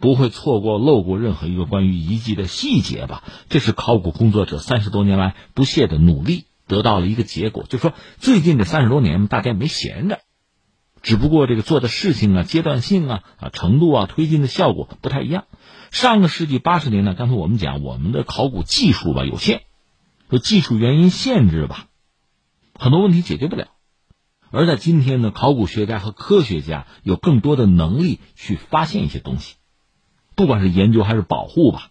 [0.00, 3.24] 不会错过漏过任何一个关于遗迹的细节吧？
[3.48, 6.44] 这是考古工作者三十多年来不懈的努力。
[6.72, 10.20] 得到了一个结果，就是说最近这三十多年，大家没闲着，
[11.02, 15.44] 只不过这个做的事情啊、阶段性啊、啊程度啊、推进的效果不太一样。
[15.90, 19.64] 上个世纪八十年代，刚才我们讲我们的考古技术吧有限，
[20.30, 21.88] 说技术原因限制吧，
[22.78, 23.68] 很多问题解决不了。
[24.50, 29.56] 而在今天呢，考古学家和科学家有更多的能力去发现一些东西，
[30.34, 31.90] 不管是研究还是保护吧，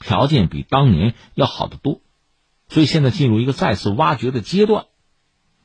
[0.00, 2.02] 条件比当年要好得多。
[2.72, 4.86] 所以现在进入一个再次挖掘的阶段，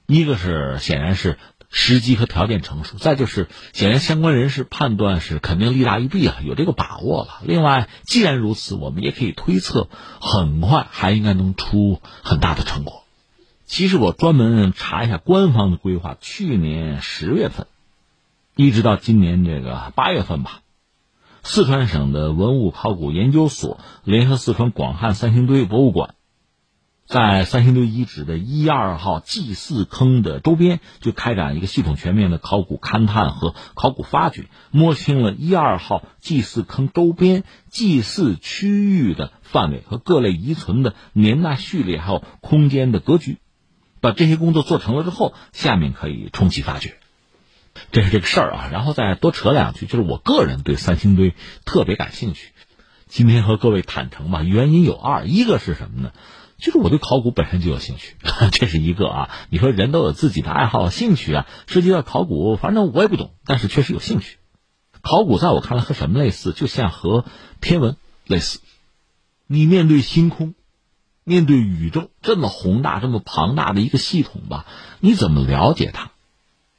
[0.08, 1.38] 一个是显然是
[1.70, 7.40] 时机和条件成熟，再就是显然相关人士判断是肯定利大于弊啊，有这个把握了。
[7.46, 9.88] 另外，既然如此，我们也可以推测，
[10.20, 13.06] 很快还应该能出很大的成果。
[13.66, 17.68] 其实我专门查一下官方的规划，去年十月份，
[18.58, 20.60] 一直到今年这个八月份吧，
[21.42, 26.16] 四川省的文物考古研究所联合四川广汉三星堆博物馆。
[27.08, 43.38] 在三星堆遗址的一二号祭祀坑的周边，就开展一个系统全面的考古勘探和考古发掘，摸清了一二号祭祀坑周边祭祀区域的范围和各类遗存的年代序列，还有空间的格局。
[44.02, 46.98] 把这些工作做成了之后，下面可以重启发掘。
[47.94, 48.70] 这是这个事儿啊。
[48.70, 52.52] 然后再多扯两句，就是我个人对三星堆特别感兴趣。
[53.08, 56.12] 今天和各位坦诚吧，原因有二，一个是什么呢？
[56.58, 58.16] 就是我对考古本身就有兴趣，
[58.52, 59.30] 这是一个啊。
[59.50, 64.38] 你说人都有自己的爱好、兴趣啊，涉及到考古，反正我也不懂，但是确实有兴趣。
[65.02, 66.54] 考古在我看来和什么类似？
[66.54, 67.26] 就像和
[67.62, 67.96] 天文
[68.26, 68.60] 类似。
[69.46, 70.56] 你面对星空，
[71.24, 74.66] 面对宇宙这么宏大、这么庞大的一个系统吧，
[75.00, 76.12] 你怎么了解它？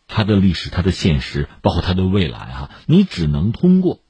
[0.08, 4.00] 它的历史、它的现实，包括它的未来啊，你只能通过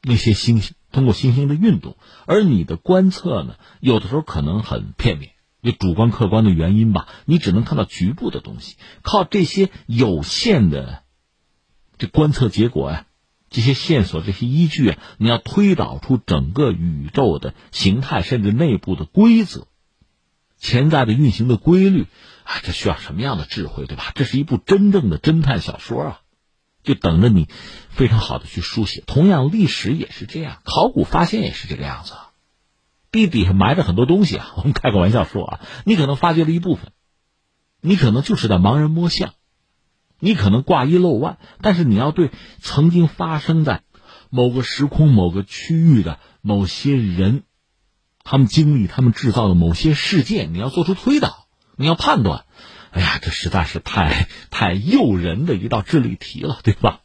[0.00, 0.75] 那些星星。
[0.92, 5.32] 通过星星的运动，而你的观测呢，有的时候可能很片面，
[5.62, 8.76] 就主观客观的原因吧，你只能看到局部的东西。
[9.02, 11.02] 靠这些有限的
[11.98, 13.06] 这观测结果呀，
[13.50, 19.66] 这些线索、这些依据啊，你要推导出整个宇宙的形态，甚至内部的规则、
[20.56, 22.06] 潜在的运行的规律
[22.44, 24.12] 啊，这需要什么样的智慧，对吧？
[24.14, 26.20] 这是一部真正的侦探小说啊。
[26.86, 27.48] 就等着你，
[27.90, 29.02] 非常好的去书写。
[29.06, 32.14] 同样，历史也是这样，考古发现也是这个样子。
[33.10, 36.92] 地底下埋着很多东西啊， 我们开个玩笑说啊，你可能发掘了一部分，
[37.82, 39.34] 你可能就是在盲人摸象，
[40.20, 42.30] 你可能挂一漏万，但是你要对
[42.60, 43.82] 曾经发生在
[44.30, 47.42] 某个时空、某个区域的某些人，
[48.22, 52.45] 他们经历、他们制造的某些事件，你要做出推导，你要判断。
[52.92, 57.00] 哎呀，这实在是太太诱人的一道智力题了，对吧？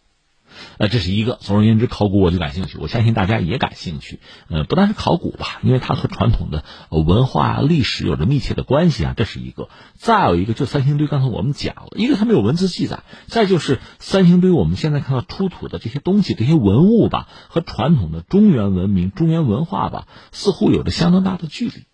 [0.77, 1.37] 呃，这是一个。
[1.41, 4.19] 总而言之，考古我就感兴趣，我相信大家也感兴趣。
[4.49, 9.69] 呃，不但是考古吧，因为它和传统的文化历史有着密切的关系啊，这是一个。
[9.95, 21.85] 再有一个，就三星堆，刚才我们讲了一个，它没有文字记载；再就是三星堆，我们现在看到出土的这些东西、这些文物吧，和传统的中原文明、中原文化吧，似乎有着相当大的距离，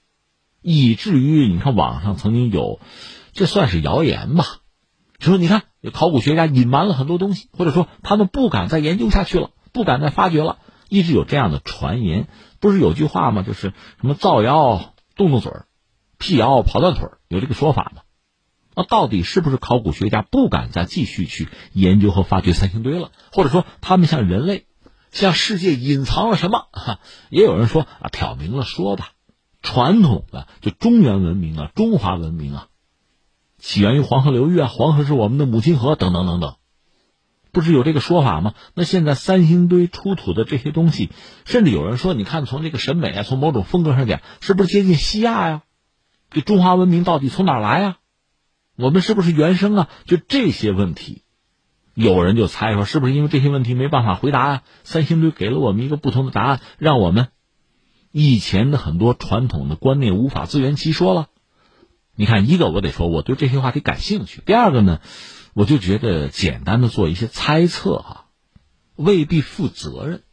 [0.61, 2.79] 以至于你看网上曾经有。
[3.37, 4.45] 这算是谣言吧？
[5.19, 10.57] 说你看，考古学家隐瞒了很多东西，或者说他们不敢再研究下去了，不敢再发掘了，
[10.89, 12.27] 一直有这样的传言。
[12.59, 13.43] 不是有句话吗？
[13.43, 15.67] 就是什么造谣动动嘴儿，
[16.17, 18.01] 辟谣跑断腿儿，有这个说法吗？
[18.75, 23.11] 那到底是不是考古学家不敢再继续去研究和发掘三星堆了？
[23.31, 24.65] 或者说他们向人类、
[25.11, 26.69] 向世界隐藏了什么？
[26.71, 29.11] 哈，也有人说啊，挑明了说吧，
[29.61, 32.67] 传统的就中原文明啊，中华文明啊。
[33.67, 36.55] 起源于黄河流域啊，黄河是我们的母亲河，等等等等，
[37.51, 38.53] 不是有这个说法吗？
[38.75, 41.09] 那现在三星堆出土的这些东西，
[41.43, 45.63] 甚至有人说，你看从这个审美啊，从某种风格上讲，是不是接近西亚呀？
[46.31, 47.97] 这中华文明到底从哪来呀？
[48.77, 49.89] 我们是不是原生啊？
[50.05, 51.23] 就这些问题，
[51.93, 54.63] 有人就猜说，是不是因为这些问题没办法回答啊？
[54.85, 57.27] 三星堆给了我们一个不同的答案，让我们
[58.13, 61.27] 以前的很多传统的观念无法自圆其说了。
[62.19, 65.01] 你看，一个我得说，我对这些话题感兴趣；第二个呢，
[65.53, 68.25] 我就觉得简单的做一些猜测哈，
[68.95, 70.23] 未必负责任。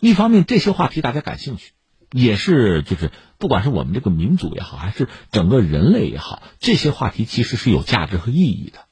[0.00, 1.72] 一方面，这些话题大家感兴趣，
[2.10, 8.86] 也是就是不管是我们这个民族也好，还是整个人类也好，这些话题其实是有价值和意义的。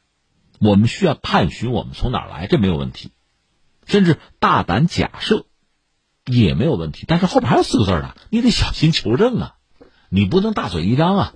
[0.60, 3.12] 我们需要探寻我们从哪儿来，这没有问题，
[3.86, 5.46] 甚至大胆假设
[6.26, 7.06] 也没有问题。
[7.08, 9.54] 但是后边还有四个字呢，你得小心求证啊，
[10.10, 11.34] 你不能大嘴一张啊。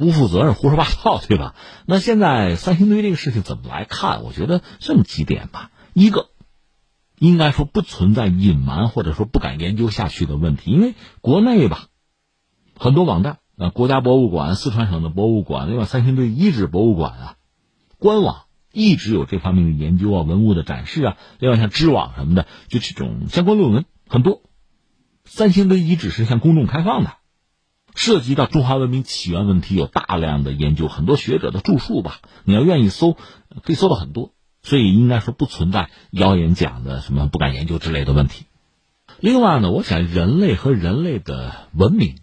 [0.00, 1.54] 不负责任、胡说八道，对吧？
[1.84, 4.22] 那现在三星堆这个事情怎么来看？
[4.22, 5.70] 我觉得这么几点吧。
[5.92, 6.30] 一个，
[7.18, 11.88] 应该说不存在隐瞒或者说不敢研究下去的问题，因为国内吧，
[12.78, 17.36] 很多网站啊，国家博物馆、四川省的博物馆，另外三星堆遗址博物馆啊，
[17.98, 21.16] 官网一直有这方面的研究啊、文物的展示啊。
[21.40, 24.40] 另外像知网什么的，就这种相关论文很多。
[25.26, 27.19] 三星堆遗址是向公众开放的。
[28.02, 32.20] 涉及到中华文明起源问题，有大量的研究，很多学者的著述吧。
[32.44, 34.32] 你要愿意搜，可以搜到很多，
[34.62, 38.46] 所以应该说不存在谣言讲的什么不敢研究之类的问题。
[39.18, 42.20] 另外呢，我想人类和人类的文明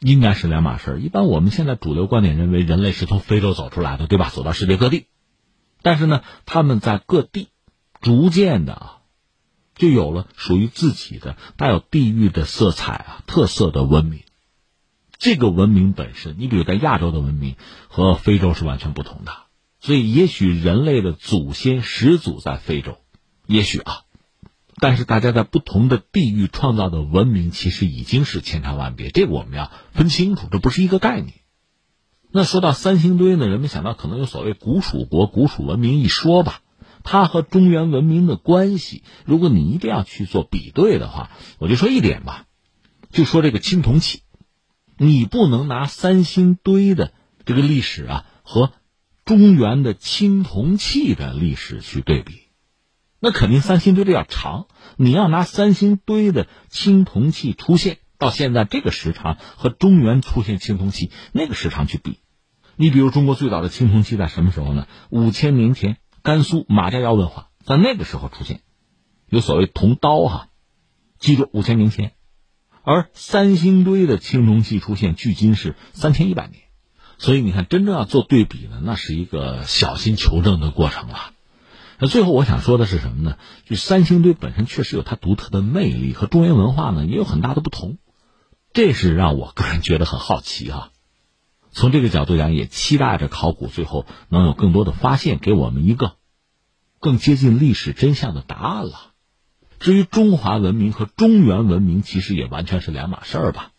[0.00, 1.00] 应该是两码事儿。
[1.00, 4.30] 一般我们现在主流观点认为，人类是从非洲走出来的，对吧？
[4.30, 5.04] 走到世界各地，
[5.82, 7.48] 但是呢，他们在各地
[8.00, 8.96] 逐渐的啊，
[9.74, 14.22] 就有了属于自己的带有地域的色彩啊特色的文明。
[15.18, 17.56] 这个文明本身，你比如在亚洲的文明
[17.88, 19.32] 和非洲是完全不同的，
[19.80, 22.98] 所以也许人类的祖先始祖在非洲，
[23.46, 24.02] 也许啊，
[24.76, 31.34] 但是大家在不同的地域创造的文明其实已经是千差万别，这个我们要分清楚，这不是一个概念。
[32.30, 36.60] 那说到三星堆呢，人们想到可能有所谓古蜀国、古蜀文明一说吧，
[37.02, 42.44] 它和中原文明的关系，如果你一定要去做比对的话，我就说一点吧，
[43.10, 44.20] 就说这个青铜器。
[44.98, 47.12] 你不能拿三星堆的
[47.44, 48.72] 这个历史啊和
[49.24, 52.48] 中原的青铜器的历史去对比，
[53.20, 54.66] 那肯定三星堆的要长。
[54.96, 62.18] 你要拿三星堆的青铜器出现到现在这个时长和中原出现青铜器那个时长去比，
[62.74, 64.88] 你比如中国最早的青铜器在什么时候呢？
[65.10, 68.62] 五千年前，甘肃马家窑文化在那个时候出现，
[69.28, 70.48] 有所谓铜刀哈，
[71.20, 72.12] 记住五千年前。
[72.90, 76.62] 而三星堆的青铜器出现，距今是三千一百年，
[77.18, 81.34] 所以你看，真正要做对比呢，那是一个小心求证的过程了。
[81.98, 83.36] 那最后我想说的是什么呢？
[83.66, 87.98] 就三星堆本身确实有它独特的魅力，和中原文化呢也有很大的不同，
[88.72, 90.90] 这是让我个人觉得很好奇哈。
[91.70, 96.12] 从这个角度讲，也期待着考古最后能有更多的发现，给我们一个
[97.00, 99.07] 更接近历史真相的答案了。
[99.78, 103.70] 至于中华文明和中原文明，其实也完全是两码事儿吧。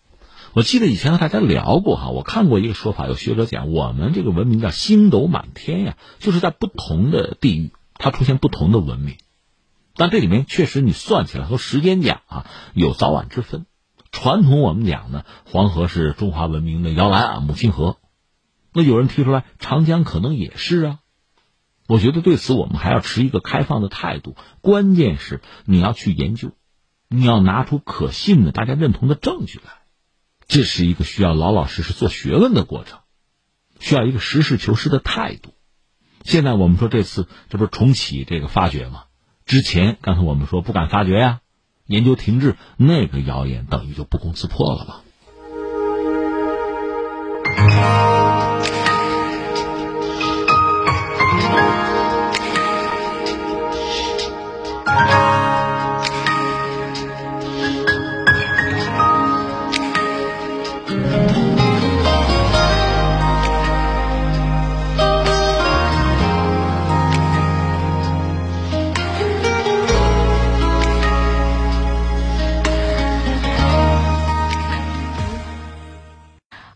[0.53, 9.17] 我记得以前和大家聊过哈，我看过一个说法，有学者讲，我们这个文明叫星斗满天呀，就是在不同的地域，它出现不同的文明。
[9.95, 13.65] 但这里面确实你算起来，和时间讲啊，有早晚之分。
[14.11, 17.97] 传统我们讲呢，黄河是中华文明的摇篮啊，母亲河。
[18.73, 20.99] 那有人提出来，长江可能也是啊。
[21.89, 26.51] 我觉得对此我们还要持一个开放的态度，关键是你要去研究，
[27.07, 29.71] 你要拿出可信的、大家认同的证据来，
[30.47, 32.99] 这是一个需要老老实实做学问的过程，
[33.79, 35.55] 需要一个实事求是的态度。
[36.23, 39.05] 现在我们说这次这不是重启这个发掘吗？
[39.47, 41.39] 之前刚才我们说不敢发掘呀，
[41.87, 45.01] 研究停滞，那个谣言等于就不攻自破了嘛。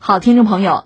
[0.05, 0.85] 好，听众朋友，